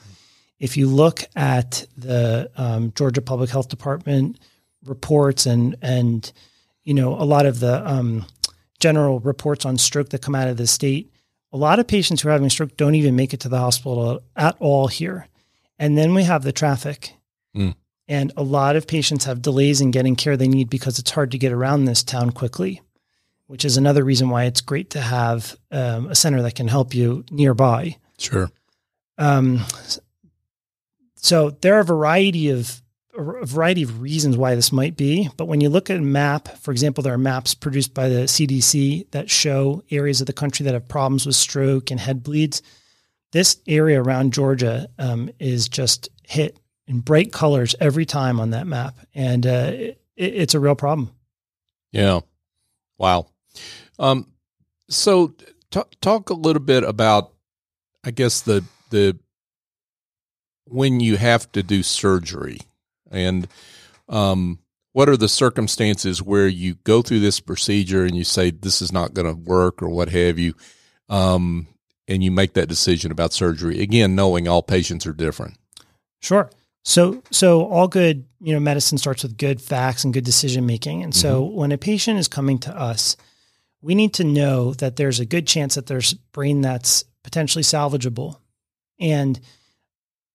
If 0.59 0.77
you 0.77 0.87
look 0.87 1.25
at 1.35 1.87
the 1.97 2.51
um, 2.57 2.93
Georgia 2.95 3.21
Public 3.21 3.51
Health 3.51 3.69
Department 3.69 4.39
reports 4.87 5.47
and 5.47 5.77
and 5.83 6.33
you 6.83 6.95
know 6.95 7.15
a 7.15 7.25
lot 7.25 7.47
of 7.47 7.61
the 7.61 7.87
um, 7.89 8.27
general 8.81 9.21
reports 9.21 9.65
on 9.65 9.79
stroke 9.79 10.11
that 10.11 10.23
come 10.23 10.35
out 10.35 10.49
of 10.49 10.57
the 10.57 10.67
state, 10.67 11.11
a 11.53 11.57
lot 11.57 11.79
of 11.79 11.87
patients 11.87 12.21
who 12.21 12.29
are 12.29 12.33
having 12.33 12.51
stroke 12.51 12.77
don't 12.77 12.95
even 12.95 13.17
make 13.17 13.33
it 13.33 13.41
to 13.41 13.49
the 13.49 13.59
hospital 13.59 14.21
at 14.37 14.57
all 14.61 14.89
here. 14.89 15.29
And 15.79 15.97
then 15.97 16.15
we 16.15 16.25
have 16.25 16.43
the 16.43 16.53
traffic. 16.53 17.15
Mm. 17.57 17.75
And 18.07 18.33
a 18.37 18.43
lot 18.43 18.77
of 18.77 18.87
patients 18.87 19.25
have 19.25 19.41
delays 19.41 19.81
in 19.81 19.91
getting 19.91 20.17
care 20.17 20.37
they 20.37 20.49
need 20.49 20.69
because 20.69 20.99
it's 20.99 21.13
hard 21.13 21.31
to 21.31 21.39
get 21.39 21.53
around 21.53 21.87
this 21.87 22.03
town 22.03 22.33
quickly, 22.33 22.83
which 23.47 23.65
is 23.65 23.77
another 23.79 24.05
reason 24.05 24.29
why 24.29 24.45
it's 24.45 24.61
great 24.61 24.91
to 24.91 25.01
have 25.01 25.57
um, 25.71 26.09
a 26.09 26.15
center 26.15 26.43
that 26.43 26.55
can 26.55 26.69
help 26.69 26.95
you 26.95 27.25
nearby. 27.31 27.97
Sure. 28.19 28.51
Um, 29.17 29.61
so 31.15 31.51
there 31.51 31.77
are 31.77 31.81
a 31.81 31.85
variety 31.85 32.51
of 32.51 32.83
a 33.17 33.47
variety 33.47 33.83
of 33.83 34.01
reasons 34.01 34.37
why 34.37 34.55
this 34.55 34.73
might 34.73 34.97
be, 34.97 35.29
but 35.37 35.47
when 35.47 35.61
you 35.61 35.69
look 35.69 35.91
at 35.91 35.99
a 35.99 36.03
map, 36.03 36.49
for 36.59 36.73
example, 36.73 37.03
there 37.03 37.15
are 37.15 37.19
maps 37.19 37.55
produced 37.55 37.95
by 37.95 38.09
the 38.09 38.25
CDC 38.25 39.11
that 39.13 39.31
show 39.31 39.83
areas 39.91 40.21
of 40.21 40.27
the 40.27 40.33
country 40.33 40.65
that 40.65 40.75
have 40.75 40.89
problems 40.89 41.27
with 41.27 41.37
stroke 41.37 41.91
and 41.91 42.01
head 42.01 42.23
bleeds. 42.23 42.63
This 43.33 43.59
area 43.67 44.03
around 44.03 44.33
Georgia 44.33 44.89
um, 44.99 45.31
is 45.39 45.69
just 45.69 46.09
hit 46.25 46.59
in 46.87 47.01
bright 47.01 47.33
colors 47.33 47.75
every 47.81 48.05
time 48.05 48.41
on 48.41 48.51
that 48.51 48.67
map, 48.67 48.97
and 49.15 49.47
uh, 49.47 49.71
it, 49.73 49.99
it's 50.17 50.55
a 50.55 50.61
real 50.61 50.75
problem. 50.75 51.11
Yeah, 51.93 52.21
wow. 52.99 53.27
Um, 53.99 54.33
so 54.89 55.35
t- 55.71 55.81
talk 56.01 56.31
a 56.31 56.35
little 56.35 56.63
bit 56.63 56.83
about, 56.83 57.33
I 58.05 58.11
guess 58.11 58.41
the 58.41 58.65
the 58.91 59.19
when 60.67 61.01
you 61.01 61.17
have 61.17 61.51
to 61.53 61.63
do 61.63 61.83
surgery 61.83 62.59
and 63.15 63.49
um, 64.09 64.59
what 64.93 65.09
are 65.09 65.17
the 65.17 65.29
circumstances 65.29 66.23
where 66.23 66.47
you 66.47 66.75
go 66.85 67.03
through 67.03 67.21
this 67.21 67.41
procedure 67.41 68.05
and 68.05 68.17
you 68.17 68.25
say 68.25 68.51
this 68.51 68.81
is 68.81 68.93
not 68.93 69.15
going 69.15 69.27
to 69.27 69.35
work 69.35 69.83
or 69.83 69.89
what 69.89 70.09
have 70.11 70.39
you, 70.39 70.55
um, 71.09 71.67
and 72.07 72.23
you 72.23 72.31
make 72.31 72.55
that 72.55 72.69
decision 72.69 73.11
about 73.11 73.33
surgery? 73.33 73.81
Again, 73.81 74.15
knowing 74.15 74.47
all 74.47 74.63
patients 74.63 75.07
are 75.07 75.13
different. 75.13 75.57
Sure. 76.21 76.51
So, 76.85 77.23
so 77.31 77.67
all 77.67 77.89
good, 77.89 78.27
you 78.41 78.53
know, 78.53 78.61
medicine 78.61 78.99
starts 78.99 79.23
with 79.23 79.39
good 79.39 79.61
facts 79.61 80.05
and 80.05 80.13
good 80.13 80.25
decision 80.25 80.67
making. 80.67 81.03
And 81.03 81.15
so, 81.15 81.43
mm-hmm. 81.43 81.57
when 81.57 81.73
a 81.73 81.79
patient 81.79 82.19
is 82.19 82.29
coming 82.29 82.59
to 82.61 82.77
us, 82.77 83.17
we 83.81 83.95
need 83.95 84.15
to 84.15 84.25
know 84.25 84.75
that 84.75 84.97
there's 84.97 85.19
a 85.19 85.27
good 85.27 85.47
chance 85.47 85.75
that 85.75 85.87
there's 85.87 86.15
brain 86.15 86.61
that's 86.61 87.05
potentially 87.23 87.65
salvageable, 87.65 88.37
and 89.01 89.41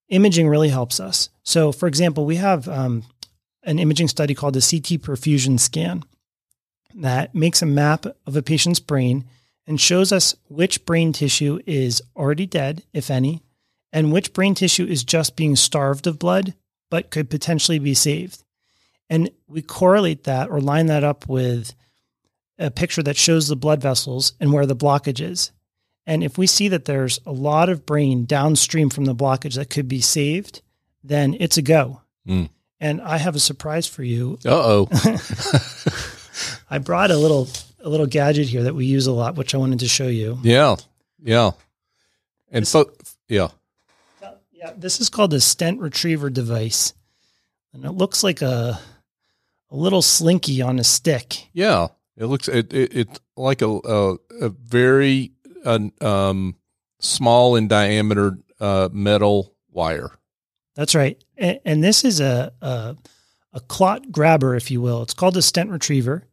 imaging 0.10 0.48
really 0.48 0.70
helps 0.70 1.00
us. 1.00 1.30
So, 1.44 1.72
for 1.72 1.88
example, 1.88 2.26
we 2.26 2.36
have 2.36 2.68
um, 2.68 3.04
an 3.64 3.80
imaging 3.80 4.08
study 4.08 4.34
called 4.34 4.56
the 4.56 4.60
CT 4.62 5.02
perfusion 5.02 5.60
scan 5.60 6.04
that 6.96 7.36
makes 7.36 7.62
a 7.62 7.68
map 7.68 8.06
of 8.26 8.36
a 8.36 8.42
patient's 8.42 8.80
brain 8.80 9.26
and 9.68 9.80
shows 9.80 10.12
us 10.12 10.36
which 10.48 10.86
brain 10.86 11.14
tissue 11.14 11.60
is 11.66 12.02
already 12.16 12.48
dead, 12.48 12.84
if 12.94 13.12
any, 13.12 13.44
and 13.94 14.12
which 14.12 14.34
brain 14.34 14.56
tissue 14.56 14.86
is 14.86 15.04
just 15.04 15.36
being 15.36 15.56
starved 15.56 16.08
of 16.08 16.20
blood 16.20 16.56
but 16.90 17.12
could 17.12 17.30
potentially 17.30 17.78
be 17.78 17.94
saved. 17.94 18.44
And 19.10 19.30
we 19.48 19.62
correlate 19.62 20.24
that 20.24 20.50
or 20.50 20.60
line 20.60 20.88
that 20.88 21.04
up 21.04 21.28
with 21.28 21.74
a 22.58 22.72
picture 22.72 23.04
that 23.04 23.18
shows 23.18 23.48
the 23.48 23.56
blood 23.56 23.82
vessels 23.82 24.34
and 24.40 24.52
where 24.52 24.66
the 24.66 24.76
blockage 24.76 25.22
is. 25.22 25.52
And 26.10 26.24
if 26.24 26.40
we 26.40 26.48
see 26.48 26.70
that 26.70 26.86
there's 26.86 27.20
a 27.28 27.32
lot 27.32 27.70
of 27.70 27.86
brain 27.86 28.26
downstream 28.26 28.90
from 28.90 29.06
the 29.06 29.14
blockage 29.14 29.54
that 29.58 29.70
could 29.70 29.88
be 29.88 30.02
saved, 30.02 30.64
then 31.04 31.38
it's 31.40 31.56
a 31.56 31.62
go. 31.62 32.02
Mm. 32.28 32.50
And 32.80 33.00
I 33.00 33.18
have 33.18 33.36
a 33.36 33.40
surprise 33.40 33.86
for 33.86 34.02
you. 34.02 34.40
Uh 34.44 34.50
oh. 34.50 34.90
I 36.70 36.80
brought 36.80 37.12
a 37.12 37.16
little 37.16 37.48
a 37.82 37.90
little 37.90 38.08
gadget 38.08 38.48
here 38.48 38.64
that 38.64 38.74
we 38.74 38.88
use 38.88 39.06
a 39.06 39.12
lot, 39.12 39.36
which 39.36 39.54
I 39.54 39.60
wanted 39.60 39.82
to 39.82 39.88
show 39.88 40.08
you. 40.08 40.40
Yeah, 40.42 40.78
yeah. 41.22 41.52
And 42.52 42.64
this, 42.64 42.70
so, 42.70 42.92
yeah, 43.28 43.50
yeah. 44.52 44.74
This 44.76 45.00
is 45.00 45.10
called 45.10 45.36
a 45.36 45.40
stent 45.40 45.80
retriever 45.80 46.32
device, 46.32 46.96
and 47.72 47.86
it 47.86 47.92
looks 47.92 48.24
like 48.24 48.42
a 48.42 48.80
a 49.70 49.76
little 49.76 50.02
slinky 50.02 50.60
on 50.64 50.80
a 50.80 50.84
stick. 50.84 51.50
Yeah, 51.54 51.90
it 52.18 52.26
looks 52.26 52.48
it 52.48 52.74
it, 52.74 52.96
it 52.96 53.20
like 53.38 53.62
a, 53.62 53.70
a, 53.70 54.18
a 54.42 54.50
very 54.50 55.34
a 55.66 55.92
um, 56.06 56.56
small 57.00 57.56
in 57.56 57.68
diameter 57.68 58.38
uh, 58.60 58.90
metal 58.92 59.54
wire. 59.72 60.12
That's 60.76 60.96
right, 60.96 61.22
and, 61.38 61.60
and 61.66 61.84
this 61.84 62.04
is 62.06 62.20
a, 62.20 62.52
a, 62.62 62.96
a 63.54 63.60
clot 63.60 64.12
grabber, 64.12 64.56
if 64.56 64.72
you 64.72 64.82
will. 64.82 65.02
It's 65.02 65.14
called 65.14 65.38
a 65.38 65.42
stent 65.42 65.72
retriever, 65.72 66.24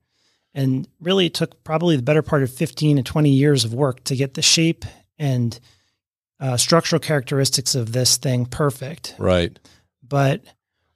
and 0.55 0.89
really 1.01 1.27
it 1.27 1.35
took 1.35 1.65
probably 1.65 1.97
the 1.97 2.03
better 2.03 2.23
part 2.23 2.43
of 2.43 2.53
fifteen 2.53 2.97
to 2.97 3.03
twenty 3.03 3.31
years 3.31 3.65
of 3.65 3.75
work 3.75 4.05
to 4.05 4.17
get 4.17 4.35
the 4.35 4.43
shape 4.43 4.85
and 5.19 5.59
uh, 6.39 6.57
structural 6.57 7.01
characteristics 7.01 7.75
of 7.75 7.93
this 7.93 8.19
thing 8.19 8.47
perfect. 8.47 9.15
Right. 9.19 9.59
But 10.07 10.43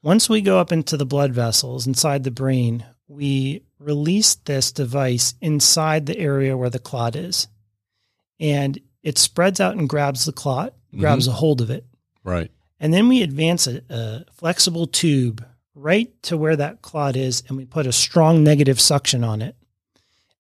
once 0.03 0.29
we 0.29 0.41
go 0.41 0.59
up 0.59 0.73
into 0.73 0.97
the 0.97 1.07
blood 1.07 1.33
vessels 1.33 1.87
inside 1.87 2.25
the 2.25 2.31
brain, 2.31 2.85
we 3.09 3.63
release 3.79 4.35
this 4.37 4.73
device 4.73 5.35
inside 5.41 6.07
the 6.07 6.19
area 6.19 6.57
where 6.57 6.71
the 6.71 6.79
clot 6.79 7.17
is. 7.17 7.49
And 8.41 8.81
it 9.03 9.19
spreads 9.19 9.61
out 9.61 9.77
and 9.77 9.89
grabs 9.89 10.25
the 10.25 10.33
clot, 10.33 10.75
grabs 10.97 11.27
mm-hmm. 11.27 11.35
a 11.35 11.39
hold 11.39 11.61
of 11.61 11.71
it. 11.71 11.85
Right. 12.25 12.51
And 12.81 12.93
then 12.93 13.09
we 13.09 13.23
advance 13.23 13.67
a, 13.67 13.83
a, 13.91 14.25
flexible 14.33 14.87
tube 14.87 15.45
right 15.75 16.11
to 16.23 16.37
where 16.37 16.57
that 16.57 16.83
clot 16.83 17.15
is, 17.15 17.43
and 17.47 17.57
we 17.57 17.67
put 17.67 17.87
a 17.87 17.93
strong 17.93 18.43
negative 18.43 18.81
suction 18.81 19.23
on 19.23 19.43
it. 19.43 19.55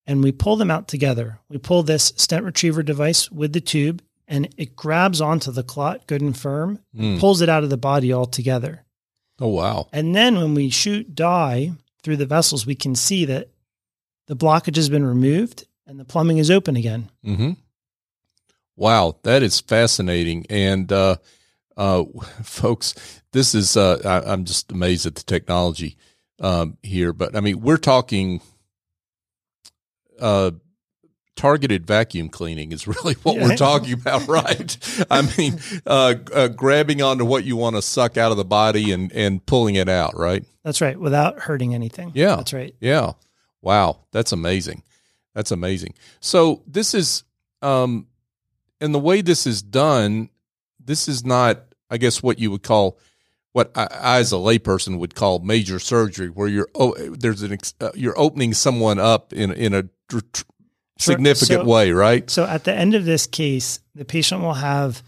And 0.06 0.24
we 0.24 0.32
pull 0.32 0.56
them 0.56 0.70
out 0.70 0.88
together. 0.88 1.38
We 1.48 1.58
pull 1.58 1.82
this 1.82 2.12
stent 2.16 2.44
retriever 2.44 2.82
device 2.82 3.30
with 3.30 3.52
the 3.52 3.60
tube, 3.60 4.02
and 4.26 4.48
it 4.56 4.74
grabs 4.74 5.20
onto 5.20 5.52
the 5.52 5.62
clot 5.62 6.06
good 6.06 6.22
and 6.22 6.36
firm, 6.36 6.80
mm. 6.96 7.20
pulls 7.20 7.42
it 7.42 7.48
out 7.48 7.62
of 7.62 7.70
the 7.70 7.76
body 7.76 8.12
altogether. 8.12 8.84
Oh, 9.38 9.48
wow. 9.48 9.88
And 9.92 10.14
then 10.14 10.36
when 10.36 10.54
we 10.54 10.70
shoot 10.70 11.14
dye 11.14 11.72
through 12.02 12.16
the 12.16 12.26
vessels, 12.26 12.66
we 12.66 12.74
can 12.74 12.94
see 12.94 13.24
that 13.26 13.48
the 14.26 14.36
blockage 14.36 14.76
has 14.76 14.88
been 14.88 15.04
removed 15.04 15.66
and 15.86 15.98
the 15.98 16.04
plumbing 16.04 16.38
is 16.38 16.50
open 16.50 16.76
again. 16.76 17.10
Mm-hmm. 17.24 17.52
Wow, 18.80 19.18
that 19.24 19.42
is 19.42 19.60
fascinating. 19.60 20.46
And, 20.48 20.90
uh, 20.90 21.16
uh, 21.76 22.04
folks, 22.42 22.94
this 23.30 23.54
is, 23.54 23.76
uh, 23.76 24.22
I, 24.26 24.32
am 24.32 24.46
just 24.46 24.72
amazed 24.72 25.04
at 25.04 25.16
the 25.16 25.22
technology 25.22 25.98
um, 26.40 26.78
here. 26.82 27.12
But 27.12 27.36
I 27.36 27.40
mean, 27.40 27.60
we're 27.60 27.76
talking 27.76 28.40
uh, 30.18 30.52
targeted 31.36 31.86
vacuum 31.86 32.30
cleaning 32.30 32.72
is 32.72 32.86
really 32.86 33.16
what 33.22 33.36
yeah. 33.36 33.48
we're 33.48 33.56
talking 33.56 33.92
about, 33.92 34.26
right? 34.26 35.04
I 35.10 35.28
mean, 35.36 35.60
uh, 35.86 36.14
uh, 36.32 36.48
grabbing 36.48 37.02
onto 37.02 37.26
what 37.26 37.44
you 37.44 37.56
want 37.56 37.76
to 37.76 37.82
suck 37.82 38.16
out 38.16 38.30
of 38.30 38.38
the 38.38 38.46
body 38.46 38.92
and, 38.92 39.12
and 39.12 39.44
pulling 39.44 39.74
it 39.74 39.90
out, 39.90 40.16
right? 40.16 40.42
That's 40.64 40.80
right, 40.80 40.98
without 40.98 41.40
hurting 41.40 41.74
anything. 41.74 42.12
Yeah. 42.14 42.36
That's 42.36 42.54
right. 42.54 42.74
Yeah. 42.80 43.12
Wow. 43.60 43.98
That's 44.12 44.32
amazing. 44.32 44.84
That's 45.34 45.50
amazing. 45.50 45.92
So 46.20 46.62
this 46.66 46.94
is, 46.94 47.24
um, 47.60 48.06
and 48.80 48.94
the 48.94 48.98
way 48.98 49.20
this 49.20 49.46
is 49.46 49.62
done, 49.62 50.30
this 50.82 51.08
is 51.08 51.24
not, 51.24 51.74
I 51.90 51.98
guess, 51.98 52.22
what 52.22 52.38
you 52.38 52.50
would 52.50 52.62
call 52.62 52.98
what 53.52 53.72
I, 53.74 53.88
I, 53.90 54.18
as 54.18 54.32
a 54.32 54.36
layperson 54.36 54.98
would 54.98 55.14
call 55.14 55.40
major 55.40 55.78
surgery, 55.78 56.28
where 56.28 56.48
you're 56.48 56.68
oh, 56.74 56.94
there's 57.10 57.42
an 57.42 57.58
uh, 57.80 57.90
you're 57.94 58.18
opening 58.18 58.54
someone 58.54 58.98
up 58.98 59.32
in 59.32 59.52
in 59.52 59.74
a 59.74 59.82
tr- 60.08 60.20
tr- 60.32 60.44
significant 60.98 61.62
so, 61.62 61.64
way, 61.64 61.92
right? 61.92 62.28
So 62.30 62.44
at 62.44 62.64
the 62.64 62.72
end 62.72 62.94
of 62.94 63.04
this 63.04 63.26
case, 63.26 63.80
the 63.94 64.04
patient 64.04 64.42
will 64.42 64.54
have 64.54 65.02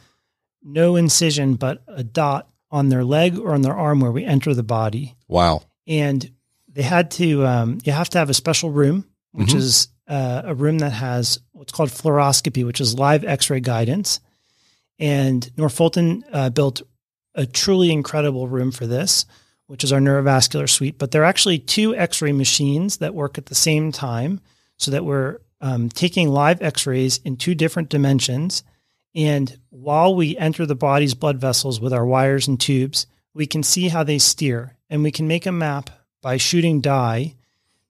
no 0.62 0.96
incision 0.96 1.54
but 1.54 1.82
a 1.86 2.02
dot 2.02 2.48
on 2.70 2.88
their 2.88 3.04
leg 3.04 3.38
or 3.38 3.52
on 3.54 3.62
their 3.62 3.76
arm 3.76 4.00
where 4.00 4.12
we 4.12 4.24
enter 4.24 4.54
the 4.54 4.62
body. 4.62 5.16
Wow! 5.28 5.62
And 5.86 6.30
they 6.68 6.82
had 6.82 7.10
to 7.12 7.46
um, 7.46 7.78
you 7.84 7.92
have 7.92 8.08
to 8.10 8.18
have 8.18 8.30
a 8.30 8.34
special 8.34 8.70
room, 8.70 9.06
which 9.32 9.48
mm-hmm. 9.48 9.58
is 9.58 9.88
uh, 10.12 10.42
a 10.44 10.54
room 10.54 10.80
that 10.80 10.92
has 10.92 11.40
what's 11.52 11.72
called 11.72 11.88
fluoroscopy, 11.88 12.66
which 12.66 12.82
is 12.82 12.98
live 12.98 13.24
X-ray 13.24 13.60
guidance. 13.60 14.20
And 14.98 15.50
North 15.56 15.74
Fulton 15.74 16.22
uh, 16.30 16.50
built 16.50 16.82
a 17.34 17.46
truly 17.46 17.90
incredible 17.90 18.46
room 18.46 18.72
for 18.72 18.86
this, 18.86 19.24
which 19.68 19.82
is 19.82 19.90
our 19.90 20.00
neurovascular 20.00 20.68
suite. 20.68 20.98
But 20.98 21.12
there 21.12 21.22
are 21.22 21.32
actually 21.32 21.58
two 21.58 21.96
X 21.96 22.20
ray 22.20 22.32
machines 22.32 22.98
that 22.98 23.14
work 23.14 23.38
at 23.38 23.46
the 23.46 23.54
same 23.54 23.90
time 23.90 24.40
so 24.76 24.90
that 24.90 25.06
we're 25.06 25.38
um, 25.62 25.88
taking 25.88 26.28
live 26.28 26.60
X 26.60 26.86
rays 26.86 27.18
in 27.24 27.36
two 27.36 27.54
different 27.54 27.88
dimensions. 27.88 28.64
And 29.14 29.58
while 29.70 30.14
we 30.14 30.36
enter 30.36 30.66
the 30.66 30.74
body's 30.74 31.14
blood 31.14 31.38
vessels 31.38 31.80
with 31.80 31.94
our 31.94 32.04
wires 32.04 32.46
and 32.46 32.60
tubes, 32.60 33.06
we 33.32 33.46
can 33.46 33.62
see 33.62 33.88
how 33.88 34.04
they 34.04 34.18
steer. 34.18 34.76
And 34.90 35.02
we 35.02 35.10
can 35.10 35.26
make 35.26 35.46
a 35.46 35.52
map 35.52 35.88
by 36.20 36.36
shooting 36.36 36.82
dye 36.82 37.34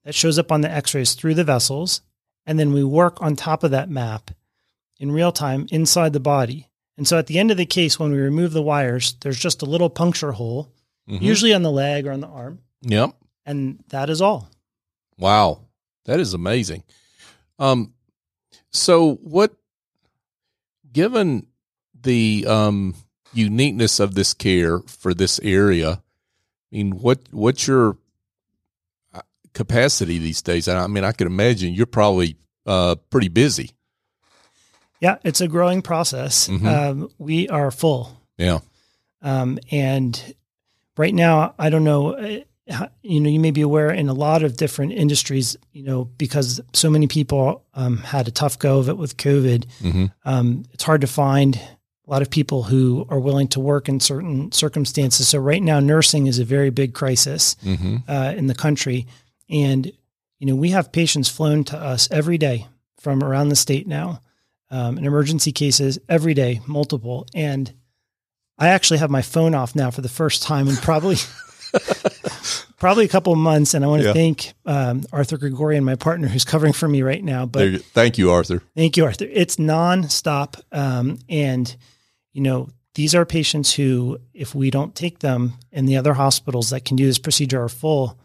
that 0.05 0.15
shows 0.15 0.39
up 0.39 0.53
on 0.53 0.61
the 0.61 0.71
x 0.71 0.95
rays 0.95 1.15
through 1.15 1.33
the 1.33 1.43
vessels. 1.43 1.99
And 2.45 2.59
then 2.59 2.73
we 2.73 2.83
work 2.83 3.21
on 3.21 3.35
top 3.35 3.63
of 3.63 3.71
that 3.71 3.89
map 3.89 4.31
in 4.99 5.11
real 5.11 5.31
time 5.31 5.67
inside 5.71 6.13
the 6.13 6.19
body. 6.19 6.69
And 6.97 7.07
so 7.07 7.17
at 7.17 7.27
the 7.27 7.39
end 7.39 7.51
of 7.51 7.57
the 7.57 7.65
case, 7.65 7.99
when 7.99 8.11
we 8.11 8.19
remove 8.19 8.53
the 8.53 8.61
wires, 8.61 9.15
there's 9.21 9.39
just 9.39 9.61
a 9.61 9.65
little 9.65 9.89
puncture 9.89 10.33
hole, 10.33 10.71
mm-hmm. 11.09 11.23
usually 11.23 11.53
on 11.53 11.63
the 11.63 11.71
leg 11.71 12.05
or 12.05 12.11
on 12.11 12.21
the 12.21 12.27
arm. 12.27 12.59
Yep. 12.81 13.15
And 13.45 13.83
that 13.89 14.09
is 14.09 14.21
all. 14.21 14.49
Wow. 15.17 15.61
That 16.05 16.19
is 16.19 16.33
amazing. 16.33 16.83
Um, 17.59 17.93
so 18.71 19.15
what, 19.15 19.53
given 20.91 21.47
the, 22.01 22.45
um, 22.47 22.95
uniqueness 23.33 23.99
of 23.99 24.13
this 24.13 24.33
care 24.33 24.79
for 24.81 25.13
this 25.13 25.39
area, 25.39 26.03
I 26.71 26.75
mean, 26.75 26.91
what, 26.99 27.19
what's 27.31 27.67
your 27.67 27.97
capacity 29.53 30.17
these 30.17 30.41
days? 30.41 30.67
I 30.67 30.87
mean, 30.87 31.03
I 31.03 31.11
could 31.11 31.27
imagine 31.27 31.73
you're 31.73 31.85
probably, 31.85 32.37
uh, 32.65 32.95
pretty 33.09 33.29
busy. 33.29 33.71
Yeah, 34.99 35.17
it's 35.23 35.41
a 35.41 35.47
growing 35.47 35.81
process. 35.81 36.47
Mm-hmm. 36.47 36.67
Um, 36.67 37.09
we 37.17 37.49
are 37.49 37.71
full. 37.71 38.17
Yeah. 38.37 38.59
Um, 39.21 39.59
and 39.71 40.35
right 40.97 41.13
now, 41.13 41.55
I 41.59 41.69
don't 41.69 41.83
know. 41.83 42.15
Uh, 42.15 42.39
you 43.01 43.19
know, 43.19 43.29
you 43.29 43.39
may 43.39 43.51
be 43.51 43.61
aware 43.61 43.91
in 43.91 44.07
a 44.07 44.13
lot 44.13 44.43
of 44.43 44.55
different 44.55 44.93
industries, 44.93 45.57
you 45.73 45.83
know, 45.83 46.05
because 46.05 46.61
so 46.71 46.89
many 46.89 47.07
people 47.07 47.65
um, 47.73 47.97
had 47.97 48.29
a 48.29 48.31
tough 48.31 48.57
go 48.57 48.79
of 48.79 48.87
it 48.87 48.97
with 48.97 49.17
COVID. 49.17 49.65
Mm-hmm. 49.81 50.05
Um, 50.23 50.63
it's 50.71 50.85
hard 50.85 51.01
to 51.01 51.07
find 51.07 51.57
a 51.57 52.11
lot 52.11 52.21
of 52.21 52.29
people 52.29 52.63
who 52.63 53.05
are 53.09 53.19
willing 53.19 53.49
to 53.49 53.59
work 53.59 53.89
in 53.89 53.99
certain 53.99 54.51
circumstances. 54.53 55.27
So 55.27 55.39
right 55.39 55.61
now, 55.61 55.81
nursing 55.81 56.27
is 56.27 56.39
a 56.39 56.45
very 56.45 56.69
big 56.69 56.93
crisis 56.93 57.55
mm-hmm. 57.55 57.97
uh, 58.07 58.33
in 58.37 58.47
the 58.47 58.55
country, 58.55 59.07
and 59.49 59.91
you 60.39 60.47
know, 60.47 60.55
we 60.55 60.71
have 60.71 60.91
patients 60.91 61.29
flown 61.29 61.63
to 61.65 61.77
us 61.77 62.09
every 62.11 62.37
day 62.37 62.67
from 62.99 63.23
around 63.23 63.49
the 63.49 63.55
state 63.55 63.87
now 63.87 64.19
um, 64.69 64.97
in 64.97 65.05
emergency 65.05 65.51
cases 65.51 65.99
every 66.09 66.33
day, 66.33 66.59
multiple. 66.67 67.27
And 67.33 67.71
I 68.57 68.69
actually 68.69 68.97
have 68.97 69.09
my 69.11 69.21
phone 69.21 69.55
off 69.55 69.75
now 69.75 69.91
for 69.91 70.01
the 70.01 70.09
first 70.09 70.43
time 70.43 70.67
in 70.67 70.75
probably 70.75 71.17
probably 72.77 73.05
a 73.05 73.07
couple 73.07 73.31
of 73.31 73.39
months. 73.39 73.73
And 73.73 73.85
I 73.85 73.87
want 73.87 74.01
to 74.01 74.07
yeah. 74.09 74.13
thank 74.13 74.53
um, 74.65 75.03
Arthur 75.13 75.37
Gregorian, 75.37 75.83
my 75.83 75.95
partner, 75.95 76.27
who's 76.27 76.43
covering 76.43 76.73
for 76.73 76.87
me 76.87 77.03
right 77.03 77.23
now. 77.23 77.45
But 77.45 77.67
you, 77.69 77.77
thank 77.79 78.17
you, 78.17 78.31
Arthur. 78.31 78.63
Thank 78.75 78.97
you, 78.97 79.05
Arthur. 79.05 79.27
It's 79.31 79.57
nonstop, 79.57 80.59
um, 80.71 81.19
and 81.29 81.73
you 82.31 82.41
know 82.41 82.69
these 82.95 83.15
are 83.15 83.25
patients 83.25 83.73
who, 83.73 84.19
if 84.33 84.53
we 84.53 84.71
don't 84.71 84.93
take 84.95 85.19
them, 85.19 85.53
and 85.71 85.87
the 85.87 85.97
other 85.97 86.13
hospitals 86.13 86.71
that 86.71 86.83
can 86.83 86.97
do 86.97 87.05
this 87.05 87.19
procedure 87.19 87.63
are 87.63 87.69
full, 87.69 88.19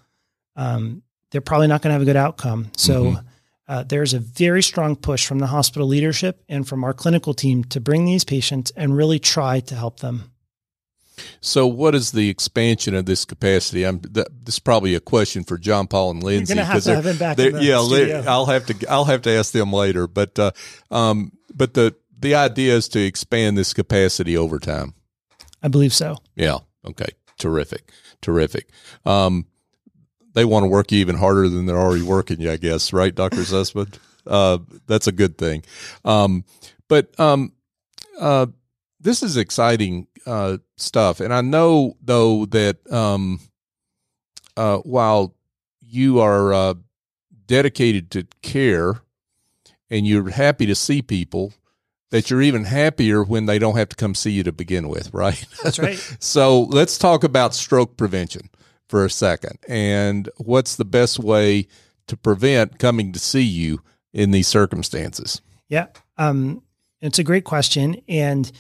um, 0.57 1.03
they're 1.31 1.41
probably 1.41 1.67
not 1.67 1.83
going 1.83 1.91
to 1.91 1.95
have 1.95 2.03
a 2.03 2.07
good 2.07 2.17
outcome. 2.17 2.71
So. 2.77 3.05
Mm-hmm 3.05 3.29
uh, 3.69 3.83
there's 3.83 4.15
a 4.15 4.19
very 4.19 4.63
strong 4.63 4.97
push 4.97 5.27
from 5.27 5.41
the 5.41 5.47
hospital 5.47 5.87
leadership 5.87 6.43
and 6.49 6.67
from 6.67 6.83
our 6.83 6.95
clinical 6.95 7.35
team 7.35 7.63
to 7.65 7.81
bring 7.81 8.07
these 8.07 8.25
patients 8.25 8.73
and 8.75 8.97
really 8.97 9.19
try 9.19 9.61
to 9.61 9.75
help 9.75 10.01
them. 10.01 10.33
So, 11.41 11.67
what 11.67 11.95
is 11.95 12.13
the 12.13 12.31
expansion 12.31 12.95
of 12.95 13.05
this 13.05 13.25
capacity? 13.25 13.85
I'm, 13.85 14.01
this 14.01 14.27
is 14.47 14.59
probably 14.59 14.95
a 14.95 15.01
question 15.01 15.45
for 15.45 15.59
John 15.59 15.87
Paul 15.87 16.13
and 16.13 16.23
Lindsay 16.23 16.55
because 16.55 16.87
have 16.87 17.05
have 17.05 17.19
back 17.19 17.37
the 17.37 17.59
yeah, 17.61 17.83
studio. 17.83 18.25
I'll 18.27 18.47
have 18.47 18.67
to 18.67 18.87
I'll 18.89 19.05
have 19.05 19.23
to 19.23 19.31
ask 19.31 19.53
them 19.53 19.73
later. 19.73 20.07
But 20.07 20.39
uh, 20.39 20.53
um, 20.93 21.33
but 21.53 21.75
the 21.75 21.97
the 22.17 22.37
idea 22.37 22.77
is 22.77 22.89
to 22.91 23.01
expand 23.01 23.59
this 23.59 23.75
capacity 23.75 24.37
over 24.37 24.61
time. 24.61 24.95
I 25.61 25.67
believe 25.67 25.93
so. 25.93 26.19
Yeah. 26.37 26.59
Okay. 26.87 27.09
Terrific. 27.37 27.91
Terrific. 28.23 28.69
Um, 29.05 29.47
they 30.35 30.45
want 30.45 30.65
to 30.65 30.69
work 30.69 30.93
you 30.93 30.99
even 30.99 31.17
harder 31.17 31.49
than 31.49 31.67
they're 31.67 31.79
already 31.79 32.03
working 32.03 32.41
you, 32.41 32.51
I 32.51 32.57
guess, 32.57 32.93
right, 32.93 33.15
Doctor 33.15 33.39
Zussman? 33.39 33.99
Uh, 34.27 34.59
that's 34.87 35.07
a 35.07 35.13
good 35.13 35.39
thing. 35.39 35.65
Um, 36.05 36.45
but 36.89 37.19
um, 37.19 37.53
uh, 38.21 38.47
this 39.01 39.23
is 39.23 39.37
exciting 39.37 40.07
uh, 40.27 40.59
stuff, 40.77 41.21
and 41.21 41.33
I 41.33 41.41
know 41.41 41.97
though 42.03 42.47
that 42.47 42.91
um, 42.93 43.41
uh, 44.57 44.79
while 44.79 45.35
you 45.81 46.21
are 46.21 46.53
uh, 46.53 46.75
dedicated 47.47 48.11
to 48.11 48.27
care 48.43 49.01
and 49.91 50.07
you're 50.07 50.29
happy 50.31 50.67
to 50.67 50.75
see 50.75 51.01
people, 51.01 51.55
that 52.11 52.31
you're 52.31 52.43
even 52.43 52.65
happier 52.65 53.23
when 53.23 53.47
they 53.47 53.59
don't 53.59 53.77
have 53.77 53.89
to 53.91 53.97
come 53.97 54.15
see 54.15 54.31
you 54.31 54.43
to 54.43 54.53
begin 54.53 54.89
with, 54.89 55.13
right? 55.13 55.45
That's 55.63 55.79
right. 55.79 55.99
so 56.19 56.63
let's 56.63 56.99
talk 56.99 57.25
about 57.25 57.55
stroke 57.55 57.97
prevention 57.97 58.51
for 58.89 59.05
a 59.05 59.11
second 59.11 59.59
and 59.69 60.29
what's 60.37 60.77
the 60.77 60.85
best 60.85 61.19
way 61.19 61.67
to 62.07 62.17
prevent 62.17 62.79
coming 62.79 63.13
to 63.13 63.19
see 63.19 63.43
you 63.43 63.83
in 64.13 64.31
these 64.31 64.49
circumstances? 64.49 65.41
Yeah. 65.69 65.87
Um, 66.17 66.63
it's 67.01 67.19
a 67.19 67.25
great 67.25 67.45
question. 67.45 68.01
And 68.09 68.51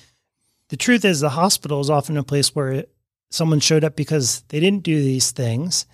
the 0.68 0.76
truth 0.76 1.04
is, 1.04 1.20
the 1.20 1.30
hospital 1.30 1.80
is 1.80 1.90
often 1.90 2.16
a 2.16 2.22
place 2.22 2.54
where 2.54 2.84
someone 3.30 3.60
showed 3.60 3.84
up 3.84 3.96
because 3.96 4.42
they 4.48 4.60
didn't 4.60 4.82
do 4.82 5.02
these 5.02 5.30
things. 5.30 5.86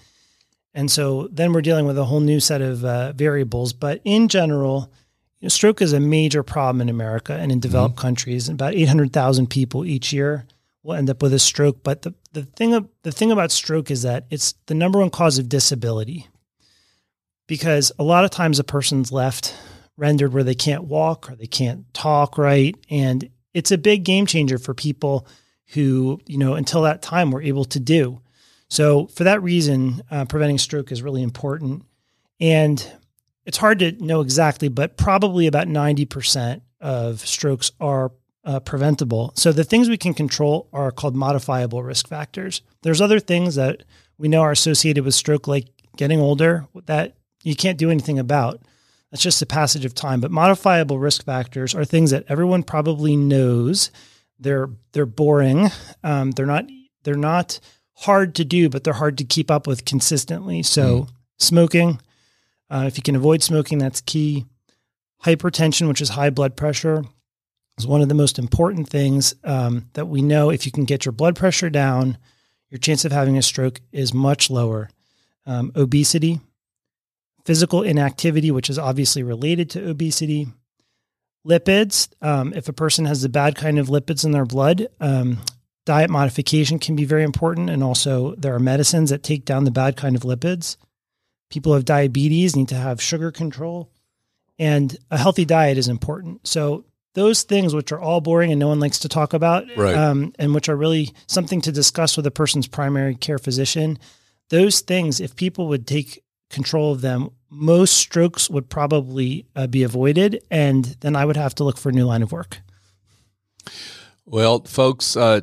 And 0.75 0.91
so 0.91 1.29
then 1.31 1.53
we're 1.53 1.63
dealing 1.63 1.87
with 1.87 1.97
a 1.97 2.05
whole 2.05 2.21
new 2.21 2.41
set 2.41 2.61
of 2.61 2.85
uh, 2.85 3.13
variables. 3.13 3.73
But 3.73 4.01
in 4.05 4.29
general, 4.29 4.91
know, 5.45 5.49
stroke 5.49 5.81
is 5.81 5.93
a 5.93 6.01
major 6.01 6.43
problem 6.43 6.81
in 6.81 6.89
America 6.89 7.35
and 7.35 7.53
in 7.53 7.61
developed 7.61 7.97
mm-hmm. 7.97 8.03
countries. 8.03 8.49
About 8.49 8.75
800,000 8.75 9.49
people 9.49 9.85
each 9.85 10.13
year 10.13 10.47
will 10.83 10.95
end 10.95 11.11
up 11.11 11.23
with 11.23 11.33
a 11.33 11.39
stroke. 11.39 11.83
But 11.83 12.03
the, 12.03 12.15
the 12.35 12.43
thing 12.43 12.89
the 13.03 13.13
thing 13.13 13.33
about 13.33 13.51
stroke 13.51 13.91
is 13.91 14.03
that 14.03 14.27
it's 14.31 14.55
the 14.67 14.75
number 14.75 14.99
one 14.99 15.11
cause 15.11 15.39
of 15.39 15.49
disability 15.49 16.29
because 17.47 17.93
a 17.99 18.03
lot 18.05 18.25
of 18.25 18.31
times 18.31 18.59
a 18.59 18.65
person's 18.65 19.13
left 19.13 19.55
rendered 19.97 20.33
where 20.33 20.45
they 20.45 20.55
can't 20.55 20.85
walk 20.85 21.31
or 21.31 21.37
they 21.37 21.47
can't 21.47 21.93
talk 21.95 22.37
right. 22.37 22.75
And 22.91 23.31
it's 23.53 23.71
a 23.71 23.79
big 23.79 24.05
game 24.05 24.27
changer 24.27 24.59
for 24.59 24.75
people 24.75 25.27
who, 25.69 26.21
you 26.27 26.37
know, 26.39 26.55
until 26.55 26.83
that 26.83 27.03
time 27.03 27.31
were 27.31 27.43
able 27.43 27.65
to 27.67 27.81
do. 27.81 28.21
So 28.69 29.07
for 29.07 29.25
that 29.25 29.43
reason, 29.43 30.03
uh, 30.11 30.25
preventing 30.25 30.59
stroke 30.59 30.91
is 30.91 31.03
really 31.03 31.23
important. 31.23 31.85
And 32.41 32.85
it's 33.47 33.59
hard 33.59 33.79
to 33.81 33.93
know 33.93 34.21
exactly, 34.21 34.69
but 34.69 34.97
probably 34.97 35.47
about 35.47 35.69
90% 35.69 36.63
of 36.81 37.21
strokes 37.21 37.71
are 37.79 38.11
uh, 38.45 38.61
preventable. 38.61 39.33
So 39.37 39.53
the 39.53 39.65
things 39.65 39.89
we 39.89 39.97
can 39.97 40.15
control 40.15 40.69
are 40.73 40.91
called 40.91 41.17
modifiable 41.17 41.83
risk 41.83 42.09
factors. 42.09 42.63
There's 42.83 43.01
other 43.01 43.21
things 43.21 43.55
that 43.55 43.83
we 44.19 44.29
know 44.29 44.43
are 44.43 44.53
associated 44.53 45.05
with 45.05 45.15
stroke, 45.15 45.49
like 45.49 45.67
getting 45.97 46.21
older, 46.21 46.67
that 46.87 47.17
you 47.43 47.57
can't 47.57 47.79
do 47.79 47.91
anything 47.91 48.19
about. 48.19 48.61
That's 49.11 49.23
just 49.23 49.43
a 49.43 49.47
passage 49.47 49.85
of 49.85 49.95
time. 49.95 50.21
But 50.21 50.31
modifiable 50.31 50.99
risk 50.99 51.25
factors 51.25 51.75
are 51.75 51.85
things 51.85 52.11
that 52.11 52.25
everyone 52.29 52.63
probably 52.63 53.17
knows. 53.17 53.91
They're 54.39 54.71
they're 54.93 55.07
boring. 55.07 55.71
Um, 56.03 56.33
they're 56.33 56.47
not 56.47 56.67
they're 57.05 57.15
not 57.15 57.61
hard 57.99 58.35
to 58.35 58.45
do, 58.45 58.69
but 58.69 58.83
they're 58.83 58.93
hard 58.93 59.19
to 59.19 59.25
keep 59.25 59.51
up 59.51 59.67
with 59.67 59.85
consistently. 59.85 60.63
So 60.63 61.03
mm. 61.03 61.09
smoking, 61.39 62.01
uh, 62.69 62.85
if 62.87 62.97
you 62.97 63.03
can 63.03 63.15
avoid 63.15 63.43
smoking, 63.43 63.79
that's 63.79 64.01
key. 64.01 64.47
Hypertension, 65.25 65.89
which 65.89 66.01
is 66.03 66.11
high 66.11 66.31
blood 66.31 66.57
pressure, 66.57 67.05
is 67.79 67.87
one 67.87 68.03
of 68.03 68.09
the 68.09 68.15
most 68.15 68.39
important 68.39 68.89
things 68.89 69.35
um, 69.45 69.89
that 69.95 70.07
we 70.07 70.23
know. 70.23 70.51
If 70.51 70.67
you 70.67 70.73
can 70.73 70.85
get 70.85 71.05
your 71.05 71.13
blood 71.13 71.37
pressure 71.37 71.71
down, 71.71 72.19
your 72.71 72.79
chance 72.79 73.05
of 73.05 73.13
having 73.13 73.37
a 73.37 73.43
stroke 73.43 73.81
is 73.93 74.15
much 74.15 74.51
lower. 74.51 74.91
Um, 75.47 75.73
obesity, 75.77 76.41
physical 77.45 77.83
inactivity, 77.83 78.51
which 78.51 78.71
is 78.71 78.79
obviously 78.79 79.23
related 79.23 79.71
to 79.71 79.91
obesity. 79.91 80.49
Lipids, 81.47 82.09
um, 82.23 82.55
if 82.55 82.69
a 82.69 82.73
person 82.73 83.05
has 83.05 83.21
the 83.21 83.29
bad 83.29 83.55
kind 83.55 83.79
of 83.79 83.89
lipids 83.89 84.25
in 84.25 84.33
their 84.33 84.47
blood, 84.47 84.89
um, 85.01 85.39
diet 85.85 86.09
modification 86.09 86.79
can 86.79 86.97
be 86.97 87.05
very 87.05 87.23
important. 87.23 87.69
And 87.69 87.85
also, 87.85 88.35
there 88.37 88.55
are 88.55 88.61
medicines 88.61 89.11
that 89.11 89.23
take 89.23 89.45
down 89.45 89.65
the 89.65 89.71
bad 89.71 89.97
kind 89.97 90.17
of 90.17 90.23
lipids. 90.23 90.77
People 91.51 91.73
who 91.73 91.77
have 91.77 91.85
diabetes 91.85 92.57
need 92.57 92.69
to 92.69 92.75
have 92.75 93.03
sugar 93.03 93.31
control, 93.31 93.91
and 94.59 94.97
a 95.11 95.19
healthy 95.19 95.45
diet 95.45 95.77
is 95.77 95.89
important. 95.89 96.47
So, 96.47 96.85
those 97.15 97.43
things, 97.45 97.75
which 97.75 97.93
are 97.93 98.01
all 98.01 98.21
boring 98.21 98.53
and 98.53 98.61
no 98.61 98.69
one 98.69 98.81
likes 98.81 98.99
to 99.01 99.09
talk 99.09 99.33
about, 99.33 99.65
right. 99.77 99.97
um, 99.97 100.33
and 100.39 100.55
which 100.55 100.69
are 100.69 100.77
really 100.77 101.13
something 101.27 101.61
to 101.63 101.73
discuss 101.73 102.17
with 102.17 102.27
a 102.27 102.31
person's 102.31 102.67
primary 102.67 103.15
care 103.15 103.39
physician, 103.39 103.99
those 104.51 104.81
things, 104.81 105.21
if 105.21 105.35
people 105.35 105.69
would 105.69 105.87
take 105.87 106.23
control 106.51 106.93
of 106.93 107.01
them, 107.01 107.31
most 107.51 107.95
strokes 107.95 108.51
would 108.51 108.69
probably 108.69 109.47
uh, 109.55 109.67
be 109.67 109.83
avoided, 109.83 110.43
and 110.51 110.85
then 111.01 111.17
I 111.17 111.25
would 111.25 111.37
have 111.37 111.55
to 111.57 111.65
look 111.65 111.79
for 111.79 111.89
a 111.89 111.93
new 111.93 112.05
line 112.05 112.23
of 112.23 112.33
work. 112.33 112.61
Well, 114.27 114.61
folks, 114.65 115.17
uh, 115.17 115.43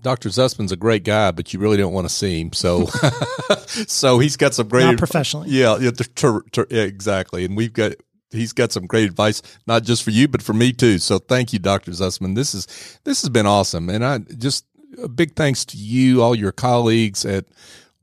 Dr. 0.00 0.28
Zussman's 0.28 0.72
a 0.72 0.76
great 0.76 1.04
guy, 1.04 1.32
but 1.32 1.52
you 1.52 1.58
really 1.58 1.76
don't 1.76 1.92
want 1.92 2.06
to 2.06 2.14
see 2.14 2.40
him. 2.40 2.52
So, 2.52 2.86
so 3.66 4.18
he's 4.20 4.36
got 4.36 4.54
some 4.54 4.68
great 4.68 4.84
not 4.84 4.98
professionally. 4.98 5.48
Yeah, 5.50 5.78
yeah, 5.78 5.90
ter, 5.90 6.42
ter, 6.52 6.66
yeah, 6.70 6.82
exactly. 6.82 7.44
And 7.44 7.56
we've 7.56 7.72
got 7.72 7.94
he's 8.30 8.52
got 8.52 8.72
some 8.72 8.86
great 8.86 9.08
advice, 9.08 9.42
not 9.66 9.82
just 9.82 10.02
for 10.02 10.10
you, 10.10 10.28
but 10.28 10.42
for 10.42 10.52
me 10.52 10.72
too. 10.72 10.98
So, 10.98 11.18
thank 11.18 11.52
you, 11.52 11.58
Dr. 11.58 11.90
Zussman. 11.92 12.34
This 12.34 12.54
is 12.54 12.66
this 13.04 13.22
has 13.22 13.28
been 13.28 13.46
awesome, 13.46 13.88
and 13.88 14.04
I 14.04 14.18
just 14.18 14.64
a 15.02 15.08
big 15.08 15.34
thanks 15.34 15.64
to 15.66 15.76
you, 15.76 16.22
all 16.22 16.34
your 16.34 16.52
colleagues 16.52 17.24
at 17.24 17.44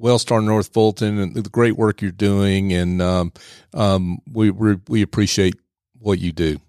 Wellstar 0.01 0.43
North 0.43 0.73
Fulton 0.73 1.17
and 1.17 1.35
the 1.35 1.49
great 1.49 1.77
work 1.77 2.01
you're 2.01 2.11
doing. 2.11 2.73
And 2.73 3.01
um, 3.01 3.33
um, 3.73 4.19
we, 4.31 4.51
we 4.51 5.01
appreciate 5.01 5.55
what 5.99 6.19
you 6.19 6.31
do. 6.31 6.59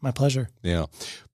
My 0.00 0.10
pleasure. 0.10 0.48
Yeah. 0.62 0.86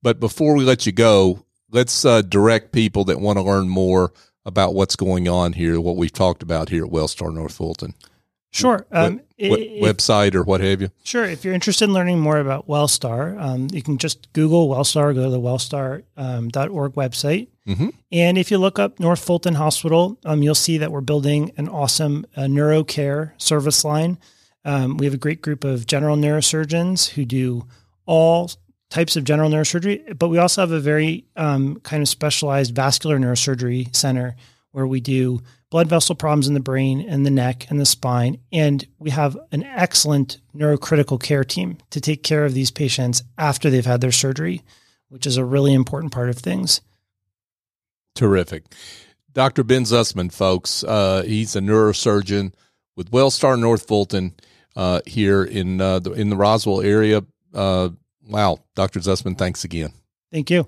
But 0.02 0.20
before 0.20 0.54
we 0.54 0.64
let 0.64 0.86
you 0.86 0.92
go, 0.92 1.44
let's 1.70 2.04
uh, 2.04 2.22
direct 2.22 2.72
people 2.72 3.04
that 3.04 3.20
want 3.20 3.38
to 3.38 3.42
learn 3.42 3.68
more 3.68 4.12
about 4.46 4.74
what's 4.74 4.96
going 4.96 5.28
on 5.28 5.54
here, 5.54 5.80
what 5.80 5.96
we've 5.96 6.12
talked 6.12 6.42
about 6.42 6.68
here 6.68 6.84
at 6.84 6.90
Wellstar 6.90 7.34
North 7.34 7.54
Fulton. 7.54 7.94
Sure. 8.52 8.86
Um, 8.92 9.20
if, 9.36 9.82
website 9.82 10.34
or 10.34 10.42
what 10.42 10.60
have 10.60 10.80
you? 10.80 10.90
Sure. 11.02 11.24
If 11.24 11.44
you're 11.44 11.54
interested 11.54 11.86
in 11.86 11.92
learning 11.92 12.20
more 12.20 12.38
about 12.38 12.68
Wellstar, 12.68 13.40
um, 13.40 13.68
you 13.72 13.82
can 13.82 13.98
just 13.98 14.32
Google 14.32 14.68
Wellstar, 14.68 15.14
go 15.14 15.24
to 15.24 15.30
the 15.30 15.40
wellstar.org 15.40 16.04
um, 16.16 16.50
website. 16.50 17.48
Mm-hmm. 17.66 17.88
And 18.12 18.38
if 18.38 18.50
you 18.50 18.58
look 18.58 18.78
up 18.78 19.00
North 19.00 19.24
Fulton 19.24 19.54
Hospital, 19.54 20.18
um, 20.24 20.42
you'll 20.42 20.54
see 20.54 20.78
that 20.78 20.92
we're 20.92 21.00
building 21.00 21.52
an 21.56 21.68
awesome 21.68 22.26
uh, 22.36 22.42
neurocare 22.42 23.32
service 23.40 23.84
line. 23.84 24.18
Um, 24.64 24.96
we 24.96 25.06
have 25.06 25.14
a 25.14 25.18
great 25.18 25.42
group 25.42 25.64
of 25.64 25.86
general 25.86 26.16
neurosurgeons 26.16 27.10
who 27.10 27.24
do 27.24 27.66
all 28.06 28.50
types 28.90 29.16
of 29.16 29.24
general 29.24 29.50
neurosurgery, 29.50 30.18
but 30.18 30.28
we 30.28 30.38
also 30.38 30.60
have 30.60 30.70
a 30.70 30.80
very 30.80 31.24
um, 31.36 31.80
kind 31.80 32.02
of 32.02 32.08
specialized 32.08 32.74
vascular 32.74 33.18
neurosurgery 33.18 33.94
center 33.94 34.36
where 34.74 34.88
we 34.88 35.00
do 35.00 35.40
blood 35.70 35.86
vessel 35.86 36.16
problems 36.16 36.48
in 36.48 36.54
the 36.54 36.58
brain 36.58 37.00
and 37.00 37.24
the 37.24 37.30
neck 37.30 37.70
and 37.70 37.78
the 37.78 37.86
spine. 37.86 38.40
And 38.50 38.84
we 38.98 39.10
have 39.10 39.38
an 39.52 39.62
excellent 39.62 40.38
neurocritical 40.52 41.22
care 41.22 41.44
team 41.44 41.78
to 41.90 42.00
take 42.00 42.24
care 42.24 42.44
of 42.44 42.54
these 42.54 42.72
patients 42.72 43.22
after 43.38 43.70
they've 43.70 43.86
had 43.86 44.00
their 44.00 44.10
surgery, 44.10 44.62
which 45.10 45.28
is 45.28 45.36
a 45.36 45.44
really 45.44 45.72
important 45.72 46.12
part 46.12 46.28
of 46.28 46.38
things. 46.38 46.80
Terrific. 48.16 48.64
Dr. 49.32 49.62
Ben 49.62 49.84
Zussman, 49.84 50.32
folks, 50.32 50.82
uh, 50.82 51.22
he's 51.24 51.54
a 51.54 51.60
neurosurgeon 51.60 52.52
with 52.96 53.12
Wellstar 53.12 53.56
North 53.56 53.86
Fulton 53.86 54.34
uh, 54.74 55.02
here 55.06 55.44
in 55.44 55.80
uh, 55.80 56.00
the, 56.00 56.10
in 56.14 56.30
the 56.30 56.36
Roswell 56.36 56.80
area. 56.80 57.22
Uh, 57.54 57.90
wow, 58.28 58.58
Dr. 58.74 58.98
Zussman, 58.98 59.38
thanks 59.38 59.62
again. 59.62 59.92
Thank 60.32 60.50
you. 60.50 60.66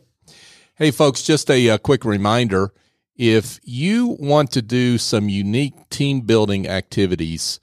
Hey, 0.77 0.93
folks, 0.93 1.25
just 1.25 1.51
a, 1.51 1.67
a 1.67 1.75
uh, 1.75 1.79
quick 1.79 2.05
reminder 2.05 2.73
if 3.17 3.61
you 3.65 4.17
want 4.19 4.51
to 4.53 4.63
do 4.63 4.99
some 4.99 5.29
unique 5.29 5.89
team 5.91 6.23
building 6.23 6.69
activities 6.69 7.61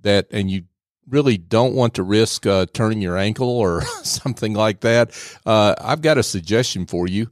that, 0.00 0.26
and 0.30 0.50
you 0.50 0.64
really 1.08 1.36
don't 1.36 1.74
want 1.74 1.94
to 1.94 2.02
risk 2.02 2.46
uh, 2.46 2.66
turning 2.72 3.02
your 3.02 3.16
ankle 3.16 3.48
or 3.48 3.82
something 4.02 4.54
like 4.54 4.80
that, 4.80 5.10
uh, 5.44 5.74
I've 5.80 6.02
got 6.02 6.18
a 6.18 6.22
suggestion 6.22 6.86
for 6.86 7.06
you. 7.06 7.30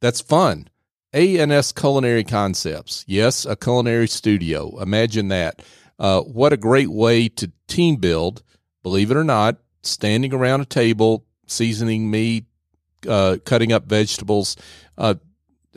That's 0.00 0.20
fun. 0.20 0.68
ANS 1.12 1.72
Culinary 1.72 2.24
Concepts. 2.24 3.04
Yes, 3.08 3.44
a 3.44 3.56
culinary 3.56 4.06
studio. 4.06 4.80
Imagine 4.80 5.28
that. 5.28 5.62
Uh, 5.98 6.20
what 6.20 6.52
a 6.52 6.56
great 6.56 6.90
way 6.90 7.28
to 7.28 7.50
team 7.66 7.96
build, 7.96 8.42
believe 8.82 9.10
it 9.10 9.16
or 9.16 9.24
not, 9.24 9.56
standing 9.82 10.32
around 10.32 10.60
a 10.60 10.64
table, 10.64 11.26
seasoning 11.46 12.10
meat, 12.10 12.44
uh, 13.08 13.38
cutting 13.44 13.72
up 13.72 13.86
vegetables. 13.86 14.56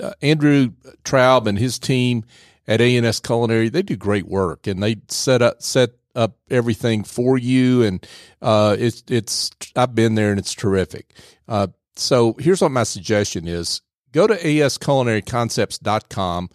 Uh, 0.01 0.13
Andrew 0.21 0.71
Traub 1.03 1.47
and 1.47 1.57
his 1.57 1.79
team 1.79 2.23
at 2.67 2.81
ANS 2.81 3.19
Culinary, 3.19 3.69
they 3.69 3.81
do 3.81 3.95
great 3.95 4.27
work 4.27 4.67
and 4.67 4.81
they 4.81 4.97
set 5.07 5.41
up 5.41 5.61
set 5.61 5.91
up 6.15 6.37
everything 6.49 7.03
for 7.03 7.37
you 7.37 7.83
and 7.83 8.07
uh, 8.41 8.75
it's 8.79 9.03
it's 9.07 9.51
I've 9.75 9.95
been 9.95 10.15
there 10.15 10.31
and 10.31 10.39
it's 10.39 10.53
terrific. 10.53 11.13
Uh, 11.47 11.67
so 11.95 12.35
here's 12.39 12.61
what 12.61 12.71
my 12.71 12.83
suggestion 12.83 13.47
is: 13.47 13.81
go 14.11 14.27
to 14.27 14.35
asculinaryconcepts.com 14.35 16.49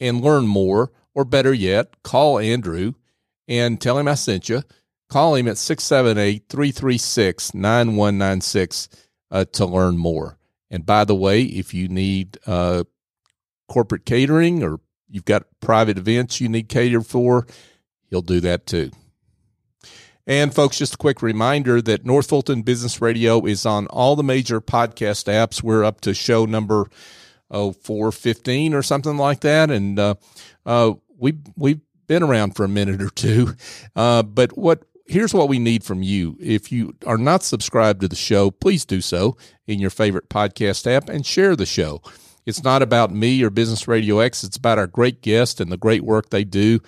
and 0.00 0.20
learn 0.20 0.46
more, 0.46 0.92
or 1.14 1.24
better 1.24 1.52
yet, 1.52 2.02
call 2.02 2.38
Andrew 2.38 2.92
and 3.48 3.80
tell 3.80 3.98
him 3.98 4.06
I 4.06 4.14
sent 4.14 4.48
you. 4.48 4.62
Call 5.08 5.34
him 5.34 5.48
at 5.48 5.56
678 5.56 6.44
336 6.48 7.54
9196 7.54 8.88
uh, 9.30 9.44
to 9.52 9.66
learn 9.66 9.96
more. 9.96 10.37
And 10.70 10.84
by 10.84 11.04
the 11.04 11.14
way, 11.14 11.42
if 11.42 11.72
you 11.72 11.88
need 11.88 12.38
uh, 12.46 12.84
corporate 13.68 14.04
catering 14.04 14.62
or 14.62 14.80
you've 15.08 15.24
got 15.24 15.44
private 15.60 15.98
events 15.98 16.40
you 16.40 16.48
need 16.48 16.68
catered 16.68 17.06
for, 17.06 17.46
he'll 18.10 18.22
do 18.22 18.40
that 18.40 18.66
too. 18.66 18.90
And 20.26 20.54
folks, 20.54 20.76
just 20.76 20.94
a 20.94 20.98
quick 20.98 21.22
reminder 21.22 21.80
that 21.80 22.04
North 22.04 22.28
Fulton 22.28 22.60
Business 22.60 23.00
Radio 23.00 23.46
is 23.46 23.64
on 23.64 23.86
all 23.86 24.14
the 24.14 24.22
major 24.22 24.60
podcast 24.60 25.24
apps. 25.24 25.62
We're 25.62 25.84
up 25.84 26.02
to 26.02 26.12
show 26.12 26.44
number 26.44 26.86
oh 27.50 27.72
four 27.72 28.12
fifteen 28.12 28.74
or 28.74 28.82
something 28.82 29.16
like 29.16 29.40
that, 29.40 29.70
and 29.70 29.98
uh, 29.98 30.16
uh, 30.66 30.92
we 31.16 31.38
we've 31.56 31.80
been 32.06 32.22
around 32.22 32.56
for 32.56 32.64
a 32.64 32.68
minute 32.68 33.00
or 33.00 33.08
two. 33.08 33.54
Uh, 33.96 34.22
but 34.22 34.56
what 34.58 34.82
here's 35.08 35.34
what 35.34 35.48
we 35.48 35.58
need 35.58 35.82
from 35.82 36.02
you. 36.02 36.36
If 36.38 36.70
you 36.70 36.94
are 37.06 37.18
not 37.18 37.42
subscribed 37.42 38.02
to 38.02 38.08
the 38.08 38.16
show, 38.16 38.50
please 38.50 38.84
do 38.84 39.00
so 39.00 39.36
in 39.66 39.80
your 39.80 39.90
favorite 39.90 40.28
podcast 40.28 40.86
app 40.86 41.08
and 41.08 41.26
share 41.26 41.56
the 41.56 41.66
show. 41.66 42.02
It's 42.46 42.62
not 42.62 42.82
about 42.82 43.10
me 43.12 43.42
or 43.42 43.50
Business 43.50 43.88
Radio 43.88 44.20
X. 44.20 44.44
It's 44.44 44.56
about 44.56 44.78
our 44.78 44.86
great 44.86 45.20
guests 45.20 45.60
and 45.60 45.72
the 45.72 45.76
great 45.76 46.02
work 46.02 46.30
they 46.30 46.44
do. 46.44 46.80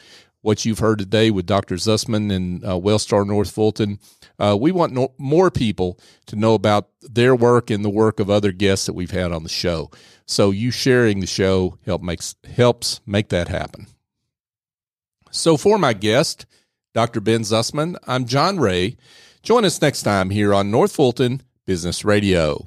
What 0.43 0.65
you've 0.65 0.79
heard 0.79 0.99
today 0.99 1.31
with 1.31 1.45
Dr. 1.45 1.75
Zussman 1.75 2.35
and 2.35 2.65
uh, 2.65 2.79
Wellstar 2.79 3.27
North 3.27 3.51
Fulton. 3.51 3.99
Uh, 4.39 4.57
we 4.59 4.73
want 4.73 4.95
no- 4.95 5.13
more 5.19 5.51
people 5.51 5.99
to 6.27 6.37
know 6.37 6.55
about 6.55 6.89
their 7.03 7.37
work 7.37 7.69
and 7.69 7.85
the 7.85 7.91
work 7.91 8.21
of 8.21 8.31
other 8.31 8.53
guests 8.53 8.87
that 8.87 8.95
we've 8.95 9.11
had 9.11 9.33
on 9.33 9.43
the 9.43 9.51
show. 9.51 9.91
So 10.25 10.51
you 10.51 10.71
sharing 10.71 11.21
the 11.21 11.27
show 11.27 11.79
help 11.85 12.01
makes 12.01 12.37
helps 12.55 13.03
make 13.05 13.29
that 13.29 13.49
happen. 13.49 13.87
So 15.31 15.59
for 15.59 15.79
my 15.79 15.93
guest, 15.93 16.47
Dr. 16.93 17.21
Ben 17.21 17.43
Zussman. 17.43 17.97
I'm 18.07 18.25
John 18.25 18.59
Ray. 18.59 18.97
Join 19.43 19.65
us 19.65 19.81
next 19.81 20.03
time 20.03 20.31
here 20.31 20.53
on 20.53 20.71
North 20.71 20.93
Fulton 20.93 21.43
Business 21.65 22.05
Radio. 22.05 22.67